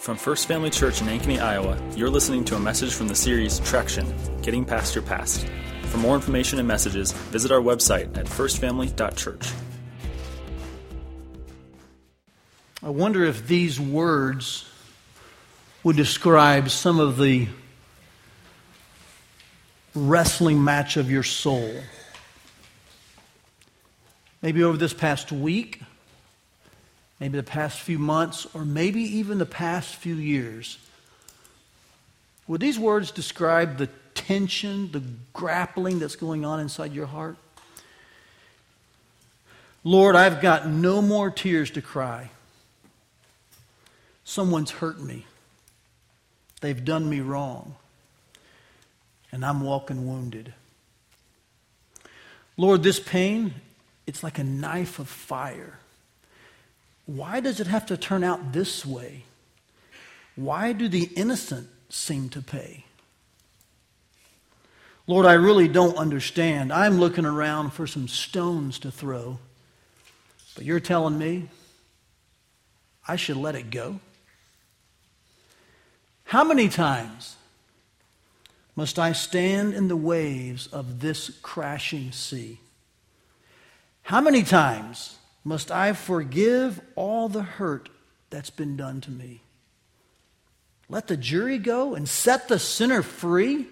[0.00, 3.60] From First Family Church in Ankeny, Iowa, you're listening to a message from the series
[3.60, 5.46] Traction Getting Past Your Past.
[5.90, 9.52] For more information and messages, visit our website at firstfamily.church.
[12.82, 14.64] I wonder if these words
[15.84, 17.48] would describe some of the
[19.94, 21.74] wrestling match of your soul.
[24.40, 25.82] Maybe over this past week,
[27.20, 30.78] maybe the past few months, or maybe even the past few years.
[32.48, 35.02] Would these words describe the tension, the
[35.32, 37.36] grappling that's going on inside your heart?
[39.84, 42.30] Lord, I've got no more tears to cry.
[44.24, 45.26] Someone's hurt me.
[46.60, 47.74] They've done me wrong.
[49.32, 50.54] And I'm walking wounded.
[52.56, 53.54] Lord, this pain,
[54.06, 55.79] it's like a knife of fire.
[57.10, 59.24] Why does it have to turn out this way?
[60.36, 62.84] Why do the innocent seem to pay?
[65.08, 66.72] Lord, I really don't understand.
[66.72, 69.40] I'm looking around for some stones to throw,
[70.54, 71.48] but you're telling me
[73.08, 73.98] I should let it go?
[76.22, 77.34] How many times
[78.76, 82.60] must I stand in the waves of this crashing sea?
[84.02, 87.88] How many times must I forgive all the hurt
[88.28, 89.42] that's been done to me?
[90.88, 93.66] Let the jury go and set the sinner free?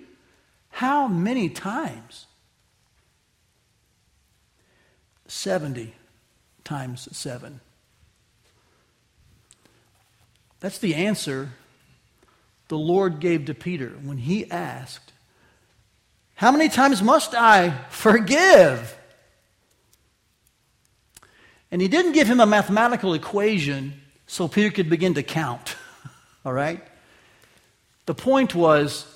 [0.71, 2.27] How many times?
[5.27, 5.95] 70
[6.65, 7.61] times 7.
[10.61, 11.51] That's the answer
[12.69, 15.13] the Lord gave to Peter when he asked,
[16.35, 18.98] How many times must I forgive?
[21.71, 25.77] And he didn't give him a mathematical equation so Peter could begin to count.
[26.45, 26.83] All right?
[28.07, 29.07] The point was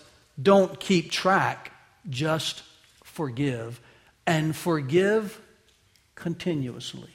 [0.41, 1.73] don't keep track,
[2.08, 2.62] just
[3.05, 3.80] forgive.
[4.27, 5.41] And forgive
[6.14, 7.11] continuously.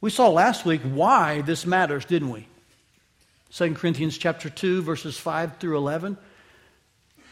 [0.00, 2.46] We saw last week why this matters, didn't we?
[3.52, 6.16] 2 Corinthians chapter 2 verses 5 through 11.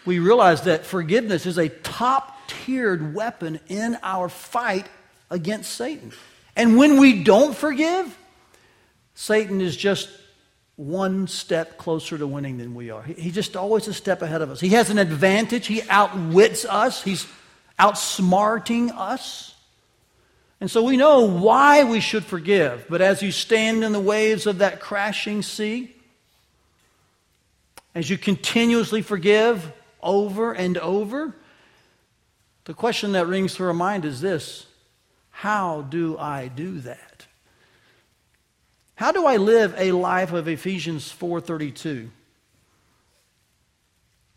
[0.05, 4.89] We realize that forgiveness is a top-tiered weapon in our fight
[5.31, 6.13] against Satan.
[6.57, 8.17] And when we don't forgive,
[9.15, 10.09] Satan is just
[10.77, 13.03] one step closer to winning than we are.
[13.03, 14.61] He's just always a step ahead of us.
[14.61, 15.67] He has an advantage.
[15.67, 17.03] He outwits us.
[17.03, 17.27] He's
[17.79, 19.57] outsmarting us.
[20.61, 22.87] And so we know why we should forgive.
[22.89, 25.95] But as you stand in the waves of that crashing sea,
[27.93, 31.35] as you continuously forgive over and over,
[32.67, 34.68] the question that rings through our mind is this
[35.39, 37.25] how do I do that?
[38.97, 42.11] How do I live a life of Ephesians 4:32?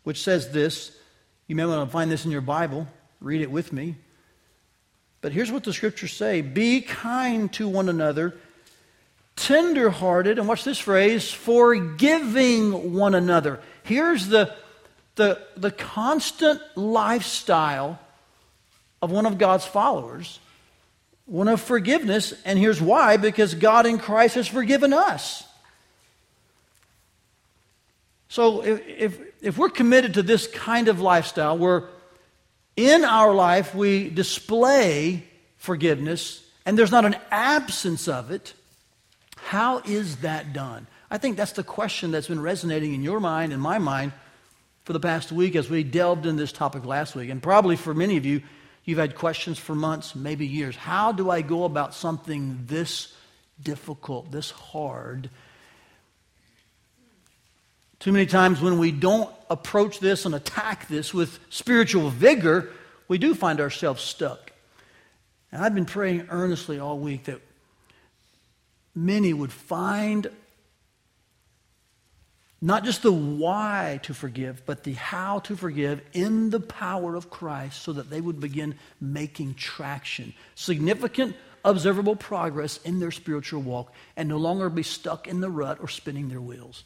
[0.04, 0.96] Which says this,
[1.48, 2.86] you may want to find this in your Bible,
[3.20, 3.96] read it with me.
[5.22, 8.36] But here's what the scriptures say, be kind to one another,
[9.34, 13.58] tenderhearted, and watch this phrase, forgiving one another.
[13.82, 14.54] Here's the,
[15.16, 17.98] the, the constant lifestyle
[19.02, 20.38] of one of God's followers
[21.32, 22.34] one of forgiveness.
[22.44, 25.44] And here's why because God in Christ has forgiven us.
[28.28, 31.88] So if, if, if, we're committed to this kind of lifestyle where
[32.76, 35.24] in our life we display
[35.56, 38.52] forgiveness and there's not an absence of it,
[39.36, 40.86] how is that done?
[41.10, 44.12] I think that's the question that's been resonating in your mind and my mind
[44.84, 47.30] for the past week as we delved in this topic last week.
[47.30, 48.42] And probably for many of you,
[48.84, 50.74] You've had questions for months, maybe years.
[50.74, 53.14] How do I go about something this
[53.62, 55.30] difficult, this hard?
[58.00, 62.70] Too many times when we don't approach this and attack this with spiritual vigor,
[63.06, 64.50] we do find ourselves stuck.
[65.52, 67.40] And I've been praying earnestly all week that
[68.94, 70.28] many would find
[72.64, 77.28] not just the why to forgive, but the how to forgive in the power of
[77.28, 83.92] Christ so that they would begin making traction, significant, observable progress in their spiritual walk,
[84.16, 86.84] and no longer be stuck in the rut or spinning their wheels.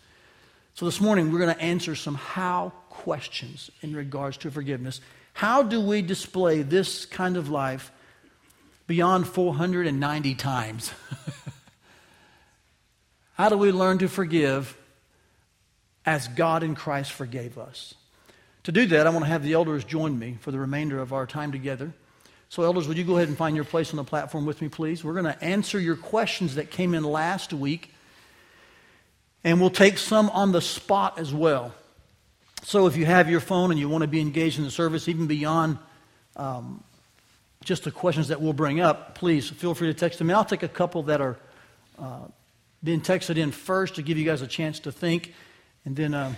[0.72, 5.02] So this morning, we're going to answer some how questions in regards to forgiveness.
[5.34, 7.92] How do we display this kind of life
[8.86, 10.90] beyond 490 times?
[13.34, 14.74] how do we learn to forgive?
[16.06, 17.94] As God in Christ forgave us.
[18.62, 21.12] To do that, I want to have the elders join me for the remainder of
[21.12, 21.92] our time together.
[22.48, 24.68] So, elders, would you go ahead and find your place on the platform with me,
[24.68, 25.02] please?
[25.02, 27.92] We're going to answer your questions that came in last week.
[29.44, 31.74] And we'll take some on the spot as well.
[32.62, 35.08] So if you have your phone and you want to be engaged in the service,
[35.08, 35.78] even beyond
[36.34, 36.82] um,
[37.62, 40.30] just the questions that we'll bring up, please feel free to text them.
[40.30, 41.36] I'll take a couple that are
[41.98, 42.26] uh,
[42.82, 45.32] being texted in first to give you guys a chance to think.
[45.86, 46.34] And then, uh,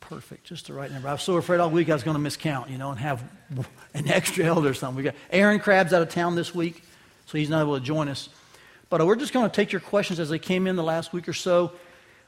[0.00, 1.06] perfect, just the right number.
[1.08, 3.22] I was so afraid all week I was going to miscount, you know, and have
[3.94, 4.96] an extra elder or something.
[4.96, 6.82] We got Aaron Crabb's out of town this week,
[7.26, 8.28] so he's not able to join us.
[8.90, 11.12] But uh, we're just going to take your questions as they came in the last
[11.12, 11.70] week or so.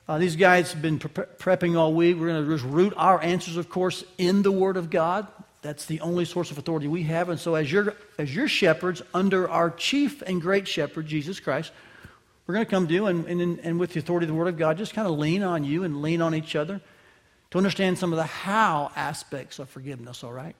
[0.08, 2.16] Uh, these guys have been pre- prepping all week.
[2.16, 5.26] We're going to just root our answers, of course, in the Word of God.
[5.62, 7.28] That's the only source of authority we have.
[7.31, 11.72] And so, as your, as your shepherds, under our chief and great shepherd, Jesus Christ,
[12.50, 14.49] we're going to come to you and, and, and with the authority of the Word
[14.49, 16.81] of God, just kind of lean on you and lean on each other
[17.52, 20.56] to understand some of the how aspects of forgiveness, all right?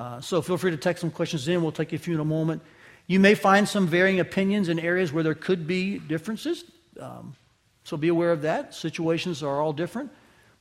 [0.00, 1.62] Uh, so, feel free to text some questions in.
[1.62, 2.62] We'll take a few in a moment.
[3.08, 6.64] You may find some varying opinions in areas where there could be differences.
[6.98, 7.36] Um,
[7.84, 8.74] so be aware of that.
[8.74, 10.10] Situations are all different.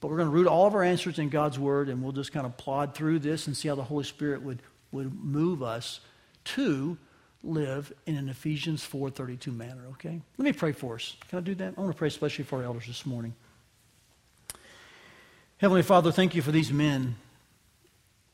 [0.01, 2.33] But we're going to root all of our answers in God's Word, and we'll just
[2.33, 4.62] kind of plod through this and see how the Holy Spirit would,
[4.92, 6.01] would move us
[6.44, 6.98] to
[7.43, 10.21] live in an Ephesians 4.32 manner, okay?
[10.38, 11.15] Let me pray for us.
[11.29, 11.73] Can I do that?
[11.77, 13.33] I want to pray especially for our elders this morning.
[15.57, 17.15] Heavenly Father, thank you for these men.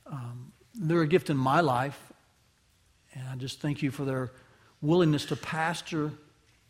[0.05, 1.99] Um, they're a gift in my life,
[3.13, 4.31] and I just thank you for their
[4.81, 6.11] willingness to pastor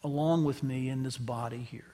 [0.04, 1.94] along with me in this body here.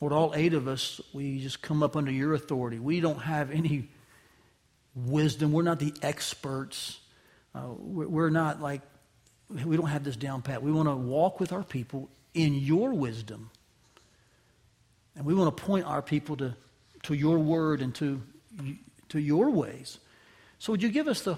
[0.00, 2.78] Lord, all eight of us, we just come up under your authority.
[2.78, 3.88] We don't have any
[4.94, 5.52] wisdom.
[5.52, 7.00] We're not the experts.
[7.54, 8.82] Uh, we're not like,
[9.48, 10.62] we don't have this down pat.
[10.62, 13.50] We want to walk with our people in your wisdom.
[15.16, 16.54] And we want to point our people to,
[17.04, 18.22] to your word and to,
[19.08, 19.98] to your ways.
[20.58, 21.36] So, would you give us the,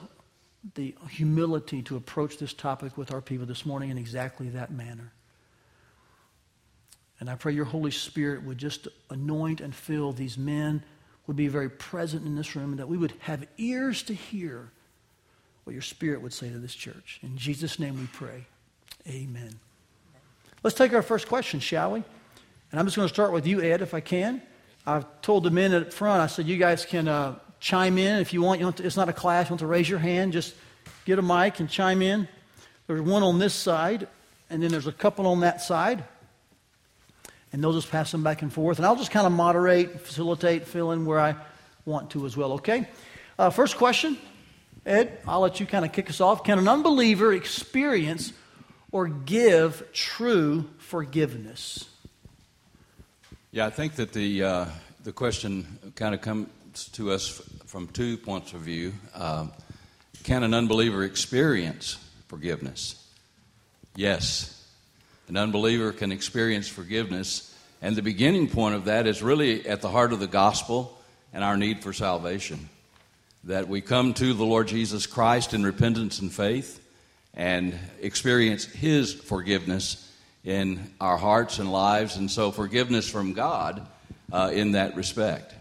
[0.75, 5.12] the humility to approach this topic with our people this morning in exactly that manner?
[7.19, 10.82] And I pray your Holy Spirit would just anoint and fill these men,
[11.26, 14.73] would be very present in this room, and that we would have ears to hear
[15.64, 17.20] what your Spirit would say to this church.
[17.23, 18.47] In Jesus' name we pray.
[19.09, 19.59] Amen.
[20.62, 22.03] Let's take our first question, shall we?
[22.70, 24.43] And I'm just going to start with you, Ed, if I can.
[24.87, 28.32] I've told the men up front, I said, you guys can uh, chime in if
[28.32, 28.61] you want.
[28.61, 29.47] You to, it's not a class.
[29.47, 30.55] You want to raise your hand, just
[31.05, 32.26] get a mic and chime in.
[32.87, 34.09] There's one on this side,
[34.50, 36.05] and then there's a couple on that side
[37.53, 38.79] and they'll just pass them back and forth.
[38.79, 41.37] And I'll just kind of moderate, facilitate, fill in where I
[41.85, 42.88] want to as well, okay?
[43.38, 44.17] Uh, first question,
[44.84, 46.43] Ed, I'll let you kind of kick us off.
[46.43, 48.32] Can an unbeliever experience
[48.90, 51.88] or give true forgiveness?
[53.52, 54.67] Yeah, I think that the, uh,
[55.05, 58.93] the question kind of comes to us from two points of view.
[59.14, 59.46] Uh,
[60.25, 63.06] can an unbeliever experience forgiveness?
[63.94, 64.67] Yes,
[65.28, 67.55] an unbeliever can experience forgiveness.
[67.82, 70.99] And the beginning point of that is really at the heart of the gospel
[71.32, 72.69] and our need for salvation.
[73.44, 76.80] That we come to the Lord Jesus Christ in repentance and faith
[77.34, 80.08] and experience His forgiveness
[80.44, 83.86] in our hearts and lives, and so forgiveness from God
[84.32, 85.54] uh, in that respect.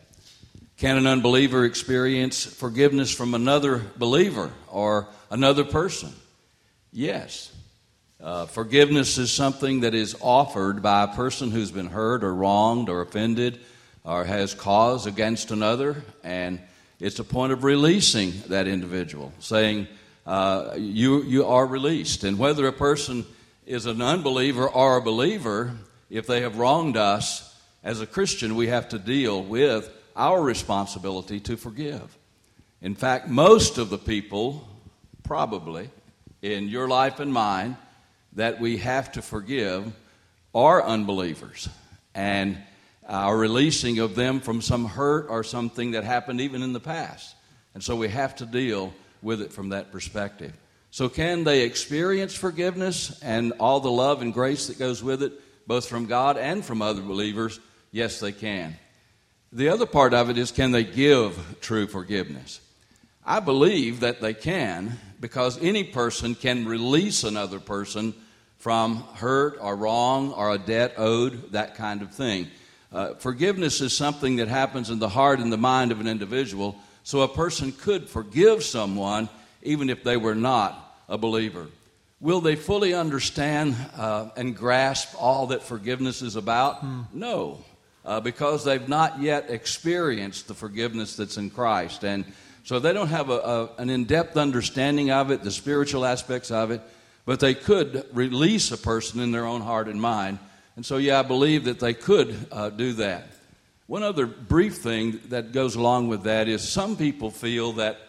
[0.77, 6.11] Can an unbeliever experience forgiveness from another believer or another person?
[6.91, 7.51] Yes.
[8.21, 12.89] Uh, forgiveness is something that is offered by a person who's been hurt or wronged
[12.89, 13.59] or offended
[14.03, 16.59] or has cause against another, and
[17.01, 19.87] it's a point of releasing that individual, saying,
[20.27, 22.23] uh, you, you are released.
[22.23, 23.25] And whether a person
[23.65, 25.73] is an unbeliever or a believer,
[26.11, 27.47] if they have wronged us,
[27.83, 32.15] as a Christian, we have to deal with our responsibility to forgive.
[32.83, 34.67] In fact, most of the people,
[35.23, 35.89] probably,
[36.43, 37.77] in your life and mine,
[38.33, 39.91] that we have to forgive
[40.53, 41.67] are unbelievers
[42.13, 42.57] and
[43.03, 46.79] Uh, our releasing of them from some hurt or something that happened even in the
[46.79, 47.35] past.
[47.73, 50.53] And so we have to deal with it from that perspective.
[50.93, 55.31] So, can they experience forgiveness and all the love and grace that goes with it,
[55.65, 57.61] both from God and from other believers?
[57.91, 58.75] Yes, they can.
[59.53, 62.59] The other part of it is can they give true forgiveness?
[63.25, 68.13] I believe that they can because any person can release another person
[68.57, 72.47] from hurt or wrong or a debt owed, that kind of thing.
[72.91, 76.75] Uh, forgiveness is something that happens in the heart and the mind of an individual,
[77.03, 79.29] so a person could forgive someone
[79.63, 81.67] even if they were not a believer.
[82.19, 86.79] Will they fully understand uh, and grasp all that forgiveness is about?
[86.79, 87.01] Hmm.
[87.13, 87.63] No,
[88.05, 92.03] uh, because they've not yet experienced the forgiveness that's in Christ.
[92.03, 92.25] And
[92.63, 96.51] so they don't have a, a, an in depth understanding of it, the spiritual aspects
[96.51, 96.81] of it,
[97.25, 100.39] but they could release a person in their own heart and mind
[100.75, 103.27] And so, yeah, I believe that they could uh, do that.
[103.87, 107.99] One other brief thing that goes along with that is some people feel that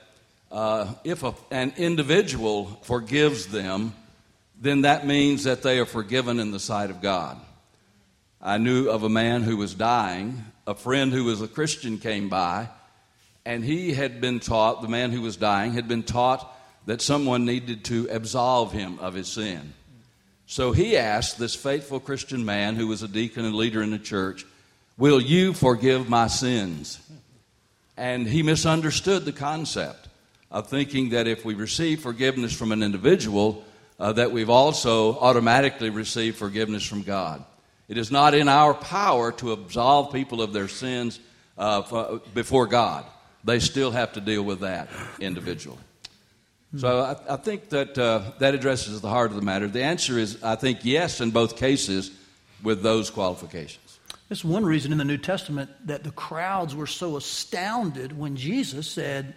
[0.50, 3.94] uh, if a, an individual forgives them,
[4.60, 7.36] then that means that they are forgiven in the sight of God.
[8.40, 10.44] I knew of a man who was dying.
[10.66, 12.68] A friend who was a Christian came by,
[13.44, 16.48] and he had been taught, the man who was dying, had been taught
[16.86, 19.72] that someone needed to absolve him of his sin.
[20.46, 23.98] So he asked this faithful Christian man who was a deacon and leader in the
[23.98, 24.44] church,
[24.98, 27.00] Will you forgive my sins?
[27.96, 30.08] And he misunderstood the concept
[30.50, 33.64] of thinking that if we receive forgiveness from an individual,
[33.98, 37.44] uh, that we've also automatically received forgiveness from God.
[37.88, 41.20] It is not in our power to absolve people of their sins
[41.56, 43.04] uh, before God.
[43.44, 44.88] They still have to deal with that
[45.20, 45.78] individually.
[46.76, 49.68] So I, I think that uh, that addresses the heart of the matter.
[49.68, 52.10] The answer is, I think, yes in both cases
[52.62, 53.98] with those qualifications.
[54.28, 58.90] That's one reason in the New Testament that the crowds were so astounded when Jesus
[58.90, 59.34] said,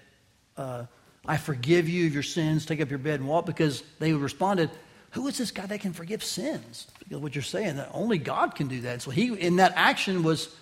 [0.55, 0.85] uh,
[1.27, 4.69] I forgive you your sins, take up your bed and walk, because they responded,
[5.11, 6.87] Who is this guy that can forgive sins?
[6.99, 9.01] Because What you're saying, that only God can do that.
[9.01, 10.55] So he, in that action, was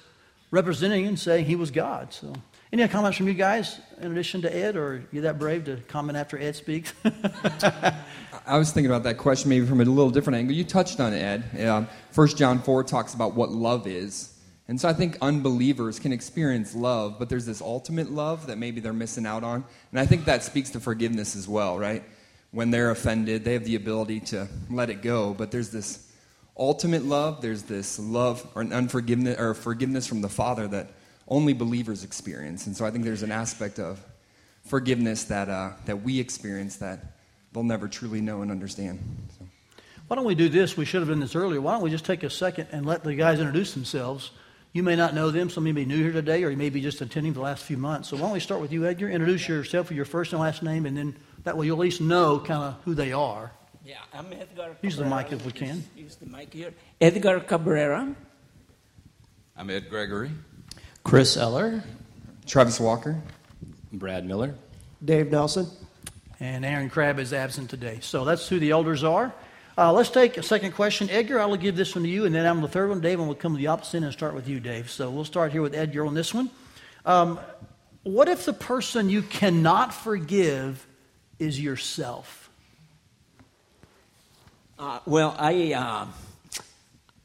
[0.50, 2.14] representing and saying he was God.
[2.14, 2.34] So,
[2.74, 5.78] any comments from you guys in addition to Ed, or are you that brave to
[5.88, 6.92] comment after Ed speaks?
[8.48, 10.56] I was thinking about that question maybe from a little different angle.
[10.56, 11.88] You touched on it, Ed.
[12.10, 14.34] First John 4 talks about what love is.
[14.68, 18.82] And so I think unbelievers can experience love, but there's this ultimate love that maybe
[18.82, 19.64] they're missing out on.
[19.92, 22.04] And I think that speaks to forgiveness as well, right?
[22.50, 26.12] When they're offended, they have the ability to let it go, but there's this
[26.58, 30.90] ultimate love, there's this love or an unforgiveness or forgiveness from the Father that
[31.34, 32.68] only believers experience.
[32.68, 34.00] And so I think there's an aspect of
[34.66, 37.18] forgiveness that uh, that we experience that
[37.52, 39.00] they'll never truly know and understand.
[39.38, 39.46] So.
[40.08, 40.78] Why don't we do this?
[40.78, 41.60] We should have done this earlier.
[41.60, 44.32] Why don't we just take a second and let the guys introduce themselves?
[44.72, 45.50] You may not know them.
[45.50, 47.42] Some of you may be new here today, or you may be just attending the
[47.42, 48.10] last few months.
[48.10, 49.10] So why don't we start with you, Edgar?
[49.10, 52.02] Introduce yourself with your first and last name, and then that way you'll at least
[52.02, 53.52] know kind of who they are.
[53.84, 54.78] Yeah, I'm Edgar.
[54.82, 55.84] Use the mic if we can.
[55.96, 56.74] Use the mic here.
[57.02, 58.16] Edgar Cabrera.
[59.56, 60.32] I'm Ed Gregory.
[61.04, 61.84] Chris Eller.
[62.46, 63.22] Travis Walker.
[63.92, 64.56] Brad Miller.
[65.04, 65.68] Dave Nelson.
[66.40, 68.00] And Aaron Crabb is absent today.
[68.02, 69.34] So that's who the elders are.
[69.78, 71.10] Uh, let's take a second question.
[71.10, 73.02] Edgar, I will give this one to you, and then I'm the third one.
[73.02, 74.90] Dave, and we'll come to the opposite end and start with you, Dave.
[74.90, 76.50] So we'll start here with Edgar on this one.
[77.06, 77.40] Um,
[78.04, 80.86] what if the person you cannot forgive
[81.40, 82.50] is yourself?
[84.78, 86.08] Uh, well, I, uh,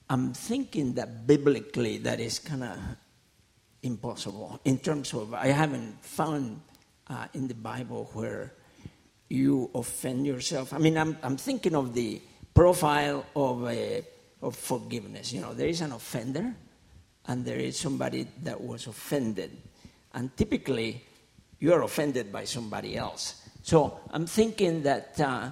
[0.09, 2.79] I'm thinking that biblically that is kind of
[3.83, 6.61] impossible in terms of, I haven't found
[7.09, 8.53] uh, in the Bible where
[9.29, 10.73] you offend yourself.
[10.73, 12.21] I mean, I'm, I'm thinking of the
[12.55, 14.05] profile of, a,
[14.43, 15.33] of forgiveness.
[15.33, 16.55] You know, there is an offender
[17.27, 19.57] and there is somebody that was offended.
[20.15, 21.05] And typically,
[21.61, 23.43] you are offended by somebody else.
[23.63, 25.51] So I'm thinking that uh,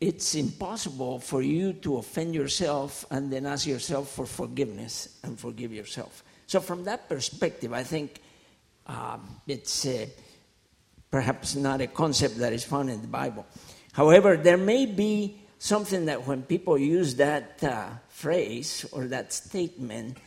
[0.00, 5.72] it's impossible for you to offend yourself and then ask yourself for forgiveness and forgive
[5.72, 6.22] yourself.
[6.52, 8.20] So, from that perspective, I think
[8.86, 10.04] um, it's uh,
[11.10, 13.46] perhaps not a concept that is found in the Bible.
[13.94, 20.18] However, there may be something that when people use that uh, phrase or that statement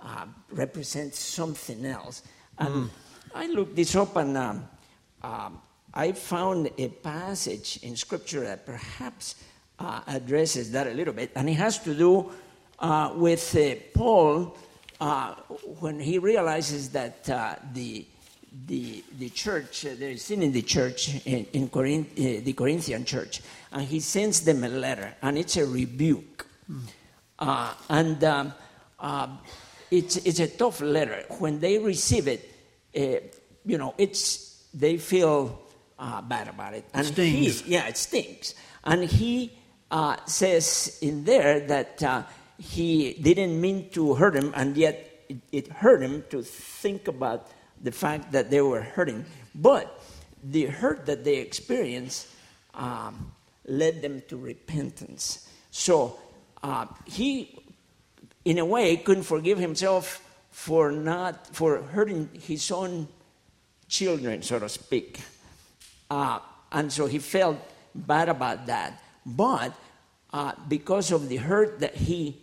[0.00, 2.22] uh, represents something else.
[2.58, 2.90] And mm.
[3.34, 4.66] I looked this up and um,
[5.22, 5.60] um,
[5.92, 9.34] I found a passage in Scripture that perhaps
[9.78, 12.32] uh, addresses that a little bit, and it has to do
[12.78, 14.56] uh, with uh, Paul
[15.00, 15.34] uh,
[15.80, 18.06] when he realizes that the
[18.66, 22.54] the, the church, uh, there is sin in the church, in, in Corinth, uh, the
[22.54, 26.46] Corinthian church, and he sends them a letter, and it's a rebuke.
[26.70, 26.80] Mm.
[27.38, 28.54] Uh, and um,
[28.98, 29.28] uh,
[29.90, 31.24] it's, it's a tough letter.
[31.38, 32.50] When they receive it,
[32.96, 33.26] uh,
[33.64, 35.60] you know, it's, they feel
[35.98, 36.84] uh, bad about it.
[36.94, 37.60] And stings.
[37.60, 38.54] He, yeah, it stinks.
[38.84, 39.52] And he
[40.26, 42.02] says in there that
[42.58, 47.48] he didn't mean to hurt him, and yet it, it hurt him to think about
[47.82, 49.24] the fact that they were hurting.
[49.54, 50.02] But
[50.42, 52.28] the hurt that they experienced
[52.74, 53.32] um,
[53.66, 55.48] led them to repentance.
[55.70, 56.18] So
[56.62, 57.58] uh, he,
[58.44, 63.08] in a way, couldn't forgive himself for not for hurting his own
[63.88, 65.20] children, so to speak.
[66.10, 66.38] Uh,
[66.72, 67.58] and so he felt
[67.94, 69.02] bad about that.
[69.24, 69.74] But
[70.32, 72.40] uh, because of the hurt that he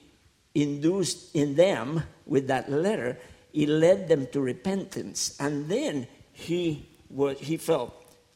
[0.56, 3.18] induced in them with that letter,
[3.54, 5.36] it led them to repentance.
[5.40, 7.94] And then he, was, he felt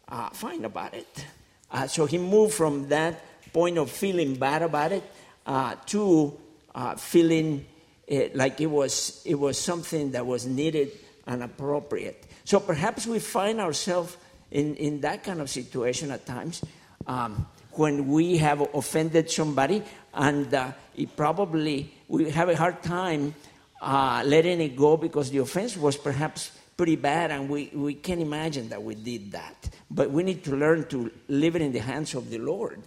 [0.07, 1.25] uh, fine about it.
[1.71, 3.21] Uh, so he moved from that
[3.53, 5.03] point of feeling bad about it
[5.45, 6.37] uh, to
[6.75, 7.65] uh, feeling
[8.11, 10.91] uh, like it was, it was something that was needed
[11.25, 12.25] and appropriate.
[12.45, 14.15] So perhaps we find ourselves
[14.51, 16.63] in, in that kind of situation at times
[17.05, 19.83] um, when we have offended somebody
[20.13, 23.35] and uh, it probably we have a hard time
[23.81, 28.21] uh, letting it go because the offense was perhaps pretty bad and we, we can't
[28.21, 29.69] imagine that we did that.
[29.89, 32.81] But we need to learn to leave it in the hands of the Lord.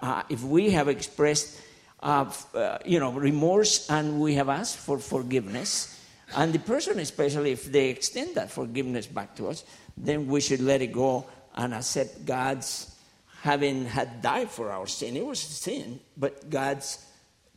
[0.00, 1.60] Uh, if we have expressed
[2.02, 5.90] uh, uh, you know, remorse and we have asked for forgiveness,
[6.36, 9.64] and the person, especially if they extend that forgiveness back to us,
[9.96, 12.94] then we should let it go and accept God's
[13.42, 15.16] having had died for our sin.
[15.16, 16.98] It was sin, but God's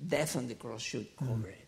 [0.06, 1.68] death on the cross should cover it.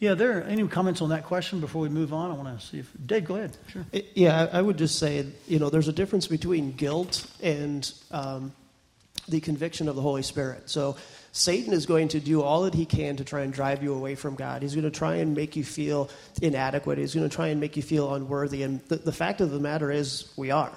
[0.00, 2.30] Yeah, there are any comments on that question before we move on?
[2.30, 3.56] I want to see if Dave, go ahead.
[3.66, 3.84] Sure.
[4.14, 8.52] Yeah, I would just say, you know, there's a difference between guilt and um,
[9.28, 10.70] the conviction of the Holy Spirit.
[10.70, 10.96] So
[11.32, 14.14] Satan is going to do all that he can to try and drive you away
[14.14, 14.62] from God.
[14.62, 16.98] He's going to try and make you feel inadequate.
[16.98, 18.62] He's going to try and make you feel unworthy.
[18.62, 20.72] And the, the fact of the matter is, we are,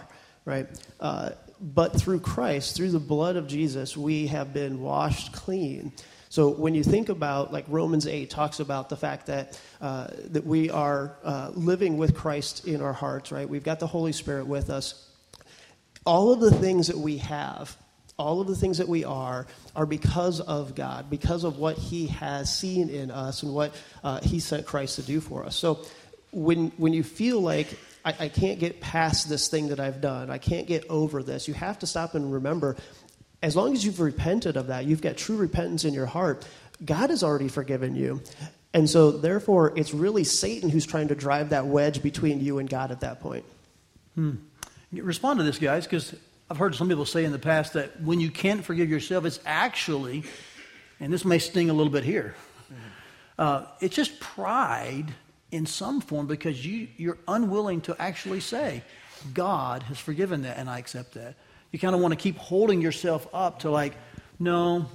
[0.46, 0.68] right?
[1.00, 1.30] Uh,
[1.62, 5.92] but through Christ, through the blood of Jesus, we have been washed clean.
[6.32, 10.46] So when you think about, like Romans 8 talks about the fact that, uh, that
[10.46, 13.50] we are uh, living with Christ in our hearts, right?
[13.50, 15.10] We've got the Holy Spirit with us.
[16.06, 17.78] All of the things that we have
[18.18, 22.06] all of the things that we are are because of God, because of what He
[22.08, 23.74] has seen in us and what
[24.04, 25.56] uh, He sent Christ to do for us.
[25.56, 25.84] So
[26.32, 27.68] when, when you feel like
[28.06, 31.48] I, I can't get past this thing that I've done, I can't get over this,
[31.48, 32.78] you have to stop and remember
[33.42, 36.46] as long as you've repented of that, you've got true repentance in your heart,
[36.84, 38.22] God has already forgiven you.
[38.74, 42.70] And so, therefore, it's really Satan who's trying to drive that wedge between you and
[42.70, 43.44] God at that point.
[44.16, 44.36] Hmm.
[44.94, 46.16] Respond to this, guys, because
[46.50, 49.40] I've heard some people say in the past that when you can't forgive yourself, it's
[49.46, 50.24] actually,
[51.00, 52.36] and this may sting a little bit here,
[53.40, 55.14] uh, it's just pride
[55.52, 58.84] in some form because you, you're unwilling to actually say,
[59.34, 61.36] God has forgiven that and I accept that.
[61.72, 63.94] You kind of want to keep holding yourself up to, like,
[64.40, 64.88] no,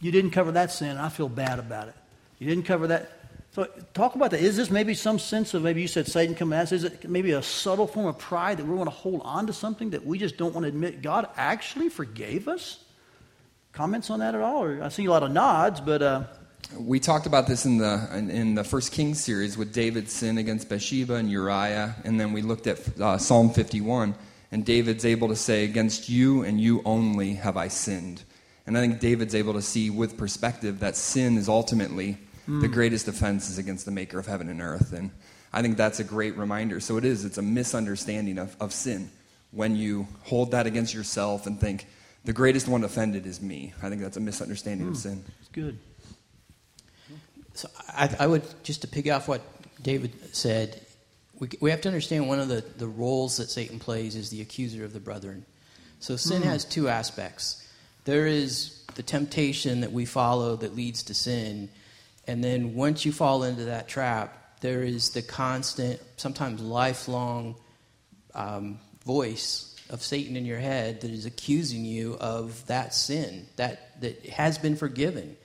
[0.00, 0.96] you didn't cover that sin.
[0.96, 1.94] I feel bad about it.
[2.38, 3.10] You didn't cover that.
[3.52, 4.40] So talk about that.
[4.40, 6.72] Is this maybe some sense of maybe you said Satan come at us?
[6.72, 9.52] Is it maybe a subtle form of pride that we want to hold on to
[9.52, 12.84] something that we just don't want to admit God actually forgave us?
[13.72, 14.82] Comments on that at all?
[14.82, 16.24] I see a lot of nods, but uh,
[16.78, 20.38] we talked about this in the in, in, the first Kings series with David's sin
[20.38, 24.14] against Bathsheba and Uriah, and then we looked at uh, Psalm 51,
[24.50, 28.22] and David's able to say, "Against you and you only have I sinned."
[28.66, 32.60] And I think David's able to see with perspective that sin is ultimately Mm.
[32.60, 34.92] The greatest offense is against the maker of heaven and earth.
[34.92, 35.10] And
[35.52, 36.80] I think that's a great reminder.
[36.80, 39.10] So it is, it's a misunderstanding of, of sin
[39.50, 41.86] when you hold that against yourself and think,
[42.24, 43.72] the greatest one offended is me.
[43.82, 44.90] I think that's a misunderstanding mm.
[44.90, 45.24] of sin.
[45.40, 45.78] It's good.
[47.54, 49.42] So I, I, would, just to pick off what
[49.80, 50.80] David said,
[51.38, 54.40] we, we have to understand one of the, the roles that Satan plays is the
[54.40, 55.44] accuser of the brethren.
[56.00, 56.46] So sin mm.
[56.46, 57.66] has two aspects.
[58.04, 61.68] There is the temptation that we follow that leads to sin,
[62.26, 67.56] and then once you fall into that trap, there is the constant, sometimes lifelong
[68.34, 74.00] um, voice of Satan in your head that is accusing you of that sin that,
[74.00, 75.36] that has been forgiven.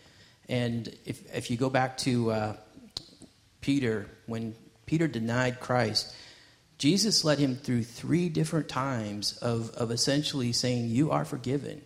[0.49, 2.55] And if, if you go back to uh,
[3.61, 4.55] Peter, when
[4.91, 6.13] Peter denied Christ,
[6.77, 11.81] Jesus led him through three different times of, of essentially saying, You are forgiven.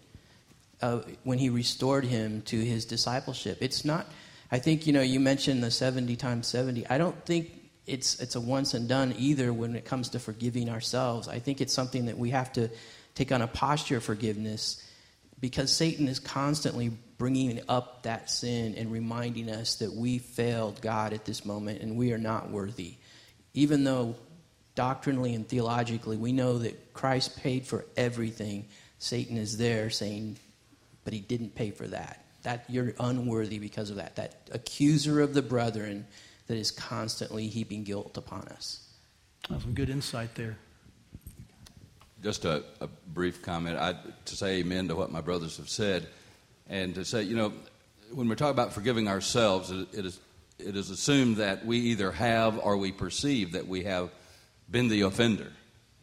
[0.81, 3.59] Uh, when he restored him to his discipleship.
[3.61, 4.05] It's not
[4.51, 6.87] I think you know you mentioned the 70 times 70.
[6.87, 7.51] I don't think
[7.85, 11.27] it's it's a once and done either when it comes to forgiving ourselves.
[11.27, 12.69] I think it's something that we have to
[13.15, 14.81] take on a posture of forgiveness
[15.39, 21.13] because Satan is constantly bringing up that sin and reminding us that we failed God
[21.13, 22.95] at this moment and we are not worthy.
[23.53, 24.15] Even though
[24.75, 28.67] doctrinally and theologically we know that Christ paid for everything,
[28.99, 30.37] Satan is there saying,
[31.03, 34.15] but he didn't pay for that that you're unworthy because of that.
[34.15, 36.07] That accuser of the brethren
[36.47, 38.87] that is constantly heaping guilt upon us.
[39.49, 40.57] That's some good insight there.
[42.23, 46.07] Just a, a brief comment I, to say amen to what my brothers have said,
[46.69, 47.53] and to say, you know,
[48.13, 50.19] when we're talking about forgiving ourselves, it, is
[50.59, 54.09] it is assumed that we either have or we perceive that we have
[54.69, 55.51] been the offender,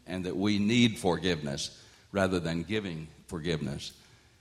[0.06, 3.92] and that we need forgiveness rather than giving forgiveness.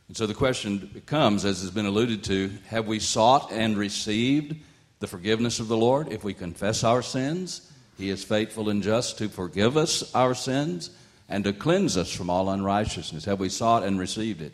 [0.07, 4.55] And so the question becomes, as has been alluded to, have we sought and received
[4.99, 6.11] the forgiveness of the Lord?
[6.11, 10.91] If we confess our sins, He is faithful and just to forgive us our sins
[11.29, 13.25] and to cleanse us from all unrighteousness.
[13.25, 14.53] Have we sought and received it?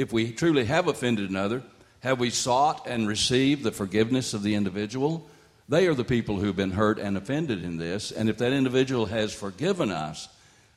[0.00, 1.62] If we truly have offended another,
[2.00, 5.28] Have we sought and received the forgiveness of the individual?
[5.68, 8.10] They are the people who've been hurt and offended in this.
[8.10, 10.28] And if that individual has forgiven us,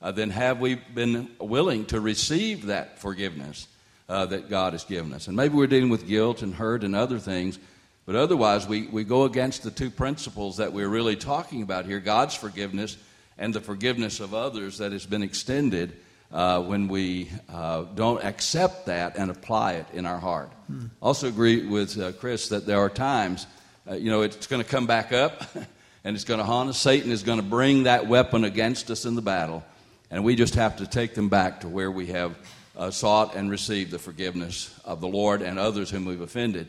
[0.01, 3.67] uh, then have we been willing to receive that forgiveness
[4.09, 5.27] uh, that God has given us?
[5.27, 7.57] And maybe we're dealing with guilt and hurt and other things,
[8.05, 12.01] but otherwise we, we go against the two principles that we're really talking about here
[12.01, 12.97] God's forgiveness
[13.37, 15.93] and the forgiveness of others that has been extended
[16.33, 20.51] uh, when we uh, don't accept that and apply it in our heart.
[20.67, 20.85] Hmm.
[20.99, 23.45] Also, agree with uh, Chris that there are times,
[23.87, 25.43] uh, you know, it's going to come back up
[26.03, 26.79] and it's going to haunt us.
[26.79, 29.63] Satan is going to bring that weapon against us in the battle,
[30.09, 32.35] and we just have to take them back to where we have
[32.75, 36.67] uh, sought and received the forgiveness of the Lord and others whom we've offended.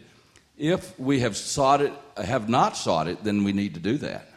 [0.58, 4.28] If we have sought it, have not sought it, then we need to do that.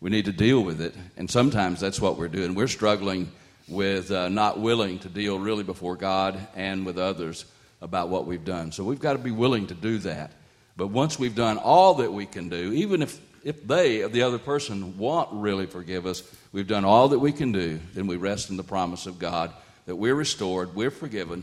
[0.00, 2.54] We need to deal with it, and sometimes that's what we're doing.
[2.54, 3.30] We're struggling
[3.68, 7.44] with uh, not willing to deal really before God and with others
[7.80, 8.72] about what we've done.
[8.72, 10.32] So we've got to be willing to do that.
[10.76, 14.38] But once we've done all that we can do, even if, if they, the other
[14.38, 16.22] person, won't really forgive us,
[16.52, 19.52] we've done all that we can do, then we rest in the promise of God
[19.86, 21.42] that we're restored, we're forgiven,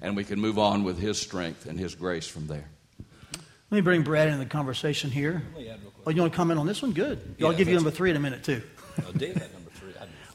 [0.00, 2.68] and we can move on with His strength and His grace from there.
[3.70, 5.42] Let me bring Brad into the conversation here.
[6.06, 6.92] Oh, you want to comment on this one?
[6.92, 7.36] Good.
[7.42, 8.62] I'll give you number three in a minute, too.
[9.06, 9.67] Oh, Dave had number three.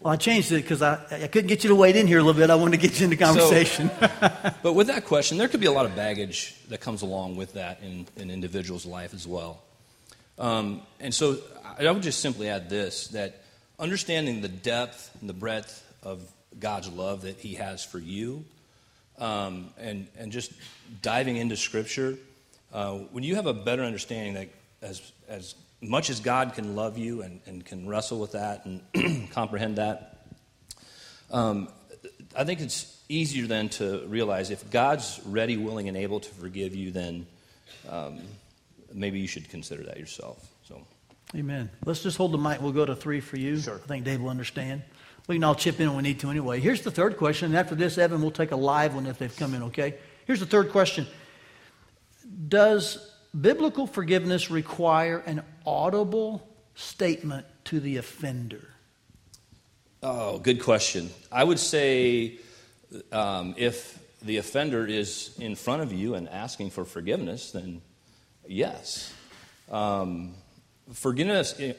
[0.04, 2.24] Well, I changed it because I, I couldn't get you to wade in here a
[2.24, 2.50] little bit.
[2.50, 3.90] I wanted to get you into conversation.
[3.90, 4.10] So,
[4.62, 7.54] but with that question, there could be a lot of baggage that comes along with
[7.54, 9.62] that in an individual's life as well.
[10.38, 11.38] Um, and so
[11.80, 13.44] I would just simply add this that
[13.80, 16.22] understanding the depth and the breadth of
[16.60, 18.44] God's love that He has for you,
[19.20, 20.52] um, and, and just
[21.02, 22.18] diving into Scripture,
[22.74, 24.50] uh, when you have a better understanding that
[24.82, 29.30] as, as much as God can love you and, and can wrestle with that and
[29.32, 30.26] comprehend that,
[31.32, 31.68] um,
[32.36, 36.74] I think it's easier then to realize if God's ready, willing, and able to forgive
[36.74, 37.28] you, then
[37.90, 38.22] um,
[38.94, 40.48] maybe you should consider that yourself.
[40.64, 40.82] So,
[41.36, 41.70] Amen.
[41.86, 42.62] Let's just hold the mic.
[42.62, 43.60] We'll go to three for you.
[43.60, 43.82] Sure.
[43.84, 44.84] I think Dave will understand.
[45.28, 46.60] We can all chip in when we need to anyway.
[46.60, 47.48] Here's the third question.
[47.48, 49.96] And after this, Evan, we'll take a live one if they've come in, okay?
[50.26, 51.08] Here's the third question
[52.48, 58.68] Does biblical forgiveness require an audible statement to the offender?
[60.02, 61.10] Oh, good question.
[61.32, 62.40] I would say
[63.12, 67.82] um, if the offender is in front of you and asking for forgiveness, then
[68.48, 69.14] yes.
[69.72, 70.34] Um,
[70.92, 71.74] forgiveness, eh,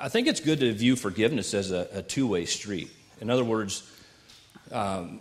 [0.00, 2.90] I think it's good to view forgiveness as a, a two way street.
[3.20, 3.88] In other words,
[4.72, 5.20] um,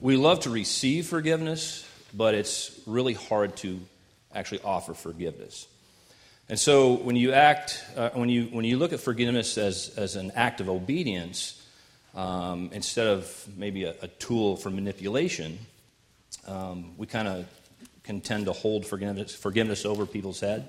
[0.00, 3.80] we love to receive forgiveness, but it's really hard to
[4.38, 5.66] actually offer forgiveness.
[6.48, 10.16] And so when you act, uh, when, you, when you look at forgiveness as, as
[10.16, 11.62] an act of obedience,
[12.14, 15.58] um, instead of maybe a, a tool for manipulation,
[16.46, 17.46] um, we kind of
[18.02, 20.68] can tend to hold forgiveness, forgiveness over people's head.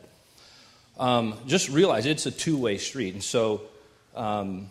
[0.99, 3.13] Um, just realize it's a two way street.
[3.13, 3.61] And so
[4.15, 4.69] um,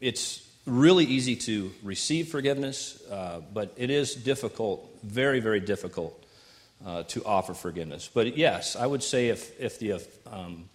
[0.00, 6.24] it's really easy to receive forgiveness, uh, but it is difficult, very, very difficult
[6.84, 8.08] uh, to offer forgiveness.
[8.12, 10.68] But yes, I would say if, if, the, um,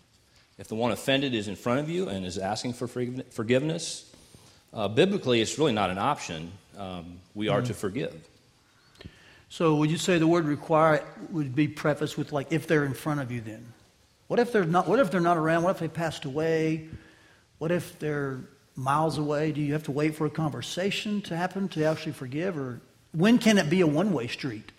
[0.58, 4.12] if the one offended is in front of you and is asking for forgiveness,
[4.74, 6.52] uh, biblically it's really not an option.
[6.78, 8.14] Um, we are mm to forgive.
[9.50, 12.96] So would you say the word require would be prefaced with like if they're in
[12.96, 13.64] front of you then?
[14.28, 15.62] What if they're not what if they're not around?
[15.62, 16.90] What if they passed away?
[17.60, 18.40] What if they're
[18.76, 19.52] miles away?
[19.52, 23.38] Do you have to wait for a conversation to happen to actually forgive or when
[23.38, 24.72] can it be a one-way street?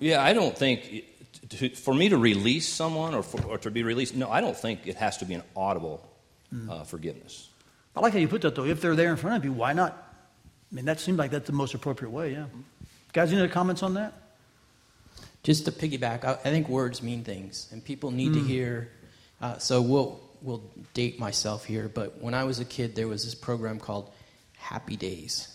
[0.00, 1.04] Yeah, I don't think
[1.50, 4.14] to, for me to release someone or, for, or to be released.
[4.14, 6.06] No, I don't think it has to be an audible
[6.54, 6.70] mm.
[6.70, 7.48] uh, forgiveness.
[7.96, 8.64] I like how you put that though.
[8.64, 9.92] If they're there in front of you, why not?
[10.70, 12.32] I mean, that seems like that's the most appropriate way.
[12.32, 12.46] Yeah.
[13.12, 14.12] Guys, any other comments on that?
[15.42, 18.34] Just to piggyback, I, I think words mean things, and people need mm.
[18.34, 18.90] to hear.
[19.40, 20.62] Uh, so we'll we'll
[20.94, 24.10] date myself here, but when I was a kid, there was this program called
[24.58, 25.48] Happy Days,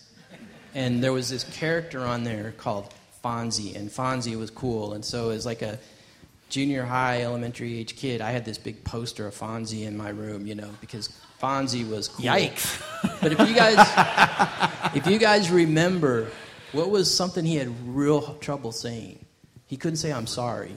[0.74, 4.94] and there was this character on there called Fonzie, and Fonzie was cool.
[4.94, 5.80] And so, as like a
[6.50, 10.46] junior high, elementary age kid, I had this big poster of Fonzie in my room,
[10.46, 11.10] you know, because
[11.42, 12.26] Fonzie was cool.
[12.26, 12.82] Yikes!
[13.22, 16.28] But if you guys, if you guys remember,
[16.74, 19.26] what was something he had real trouble saying?
[19.68, 20.76] He couldn't say "I'm sorry."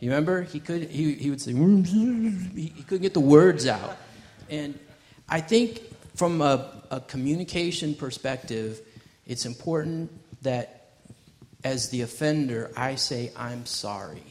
[0.00, 0.42] You remember?
[0.42, 0.90] He could.
[0.90, 3.96] He, he would say he, he couldn't get the words out,
[4.50, 4.78] and
[5.28, 5.80] I think
[6.14, 8.80] from a, a communication perspective,
[9.26, 10.10] it's important
[10.42, 10.75] that
[11.64, 14.22] as the offender, I say, I'm sorry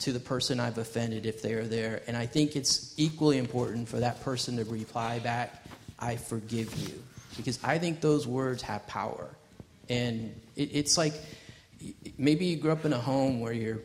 [0.00, 2.02] to the person I've offended if they are there.
[2.06, 5.64] And I think it's equally important for that person to reply back,
[5.98, 7.02] I forgive you.
[7.36, 9.28] Because I think those words have power.
[9.88, 11.14] And it, it's like
[12.16, 13.80] maybe you grew up in a home where you're,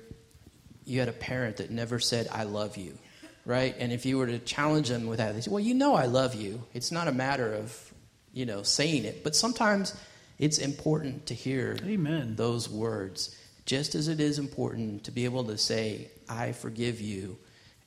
[0.86, 2.98] you had a parent that never said, I love you,
[3.46, 3.76] right?
[3.78, 6.06] And if you were to challenge them with that, they say, Well, you know I
[6.06, 6.64] love you.
[6.74, 7.94] It's not a matter of,
[8.34, 9.24] you know, saying it.
[9.24, 9.98] But sometimes
[10.40, 12.36] it's important to hear Amen.
[12.36, 17.38] those words, just as it is important to be able to say, I forgive you,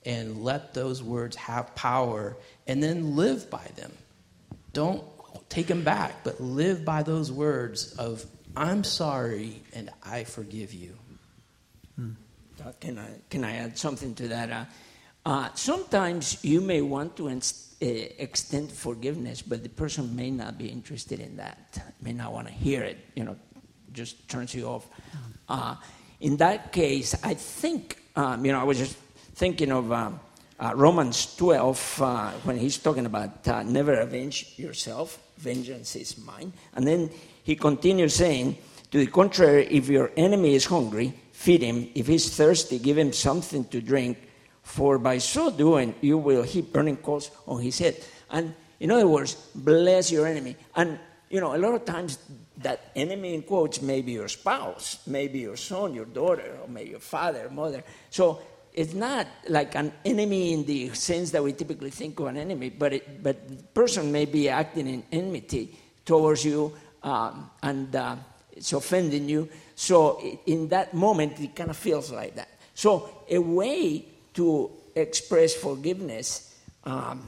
[0.04, 3.92] and let those words have power, and then live by them.
[4.72, 5.04] Don't
[5.48, 8.24] take them back, but live by those words of,
[8.56, 10.94] I'm sorry and I forgive you.
[12.64, 14.50] Uh, Can I, can I add something to that?
[14.50, 14.64] Uh,
[15.24, 17.87] uh, sometimes you may want to ins- uh,
[18.19, 22.53] extend forgiveness, but the person may not be interested in that, may not want to
[22.53, 23.37] hear it, you know,
[23.93, 24.87] just turns you off.
[25.49, 25.77] Uh,
[26.21, 28.97] in that case, I think, um, you know, I was just
[29.35, 30.21] thinking of um,
[30.59, 36.53] uh, Romans 12 uh, when he's talking about uh, never avenge yourself, vengeance is mine.
[36.75, 37.11] And then
[37.45, 38.59] he continues saying,
[38.91, 41.88] to the contrary, if your enemy is hungry, feed him.
[41.95, 44.19] If he's thirsty, give him something to drink.
[44.68, 47.96] For by so doing, you will heap burning coals on his head.
[48.31, 50.57] And in other words, bless your enemy.
[50.76, 50.98] And,
[51.31, 52.18] you know, a lot of times
[52.59, 56.90] that enemy in quotes may be your spouse, maybe your son, your daughter, or maybe
[56.90, 57.83] your father, mother.
[58.11, 58.42] So
[58.74, 62.68] it's not like an enemy in the sense that we typically think of an enemy,
[62.68, 68.16] but, it, but the person may be acting in enmity towards you um, and uh,
[68.52, 69.48] it's offending you.
[69.74, 72.50] So in that moment, it kind of feels like that.
[72.74, 74.04] So a way
[74.38, 77.27] to express forgiveness, um,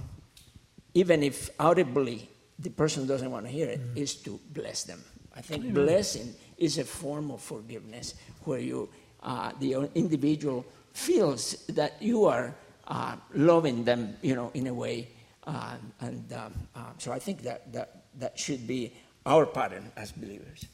[0.94, 5.02] even if audibly the person doesn't want to hear it, is to bless them.
[5.34, 8.88] I think blessing is a form of forgiveness where you,
[9.22, 12.54] uh, the individual feels that you are
[12.86, 15.08] uh, loving them, you know, in a way.
[15.44, 18.92] Uh, and um, uh, so I think that, that that should be
[19.26, 20.64] our pattern as believers.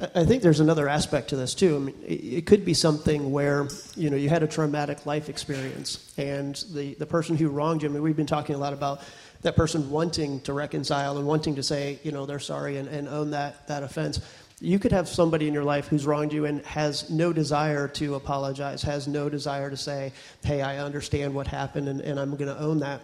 [0.00, 1.76] I- think there's another aspect to this too.
[1.76, 5.28] I mean, it, it could be something where you know you had a traumatic life
[5.28, 7.88] experience, and the, the person who wronged you.
[7.88, 9.02] I mean, we've been talking a lot about
[9.42, 13.08] that person wanting to reconcile and wanting to say you know they're sorry and, and
[13.08, 14.20] own that that offense.
[14.62, 18.14] You could have somebody in your life who's wronged you and has no desire to
[18.14, 20.12] apologize, has no desire to say,
[20.44, 23.00] "Hey, I understand what happened, and, and I'm going to own that."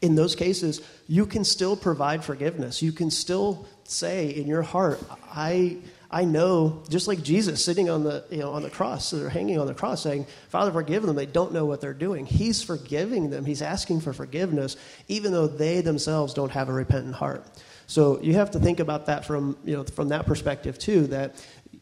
[0.00, 2.82] in those cases, you can still provide forgiveness.
[2.82, 5.00] You can still say in your heart,
[5.34, 5.78] I,
[6.12, 9.58] I know, just like Jesus sitting on the, you know, on the cross, or hanging
[9.58, 11.16] on the cross, saying, Father, forgive them.
[11.16, 12.26] They don't know what they're doing.
[12.26, 13.46] He's forgiving them.
[13.46, 14.76] He's asking for forgiveness,
[15.08, 17.46] even though they themselves don't have a repentant heart.
[17.86, 21.34] So you have to think about that from, you know, from that perspective too, that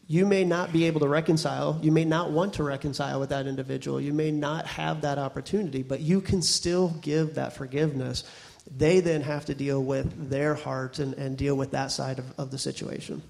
[0.07, 1.79] you may not be able to reconcile.
[1.81, 3.99] You may not want to reconcile with that individual.
[3.99, 8.23] You may not have that opportunity, but you can still give that forgiveness.
[8.77, 12.25] They then have to deal with their heart and, and deal with that side of,
[12.37, 13.21] of the situation.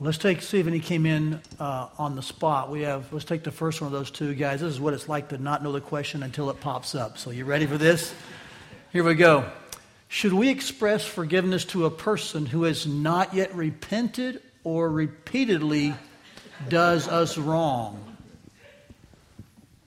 [0.00, 2.70] Let's take see if any came in uh, on the spot.
[2.70, 3.12] We have.
[3.12, 4.60] Let's take the first one of those two guys.
[4.60, 7.18] This is what it's like to not know the question until it pops up.
[7.18, 8.12] So you ready for this?
[8.92, 9.44] Here we go.
[10.08, 15.94] Should we express forgiveness to a person who has not yet repented or repeatedly
[16.68, 18.16] does us wrong?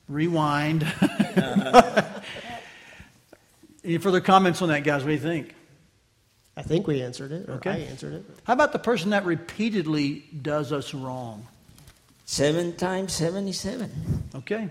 [0.07, 0.83] Rewind.
[3.83, 5.03] Any further comments on that, guys?
[5.03, 5.54] What do you think?
[6.57, 7.71] I think we answered it, or Okay.
[7.71, 8.25] I answered it.
[8.45, 11.47] How about the person that repeatedly does us wrong?
[12.25, 13.91] Seven times 77.
[14.35, 14.69] Okay.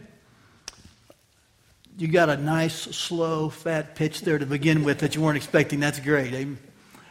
[1.97, 5.79] You got a nice, slow, fat pitch there to begin with that you weren't expecting.
[5.79, 6.49] That's great.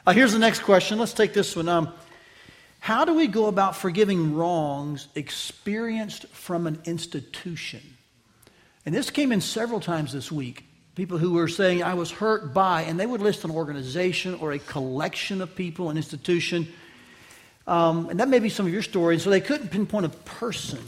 [0.05, 0.99] Uh, here's the next question.
[0.99, 1.69] Let's take this one.
[1.69, 1.93] Um,
[2.81, 7.79] how do we go about forgiving wrongs experienced from an institution?
[8.85, 10.65] And this came in several times this week.
[10.95, 14.51] People who were saying, I was hurt by, and they would list an organization or
[14.51, 16.71] a collection of people, an institution.
[17.65, 19.15] Um, and that may be some of your story.
[19.15, 20.79] And So they couldn't pinpoint a person.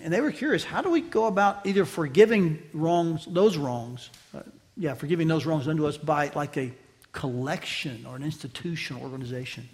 [0.00, 4.42] And they were curious how do we go about either forgiving wrongs, those wrongs, uh,
[4.76, 6.70] yeah, forgiving those wrongs done to us by like a
[7.12, 9.68] collection or an institution or organization?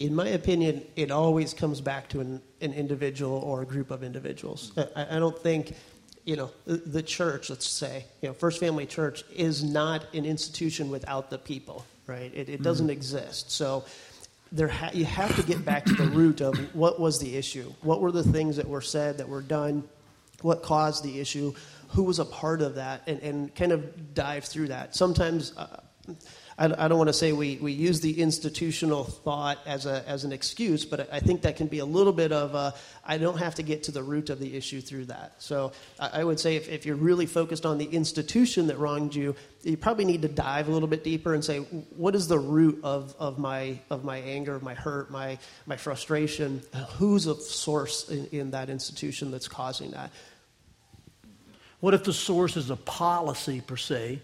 [0.00, 4.02] in my opinion, it always comes back to an, an individual or a group of
[4.02, 4.72] individuals.
[4.96, 5.74] I, I don't think,
[6.30, 10.24] you know, the, the church, let's say, you know, First Family Church is not an
[10.24, 12.32] institution without the people, right?
[12.32, 13.50] It, it doesn't exist.
[13.50, 13.84] So
[14.52, 17.72] there ha- you have to get back to the root of what was the issue?
[17.82, 19.82] What were the things that were said, that were done?
[20.40, 21.52] What caused the issue?
[21.88, 23.02] Who was a part of that?
[23.08, 24.94] And, and kind of dive through that.
[24.94, 25.80] Sometimes, uh,
[26.58, 30.24] I, I don't want to say we, we use the institutional thought as, a, as
[30.24, 33.38] an excuse, but I think that can be a little bit of a, I don't
[33.38, 35.34] have to get to the root of the issue through that.
[35.38, 39.14] So I, I would say if, if you're really focused on the institution that wronged
[39.14, 42.38] you, you probably need to dive a little bit deeper and say, what is the
[42.38, 46.62] root of, of, my, of my anger, my hurt, my, my frustration?
[46.96, 50.10] Who's a source in, in that institution that's causing that?
[51.80, 54.20] What if the source is a policy per se,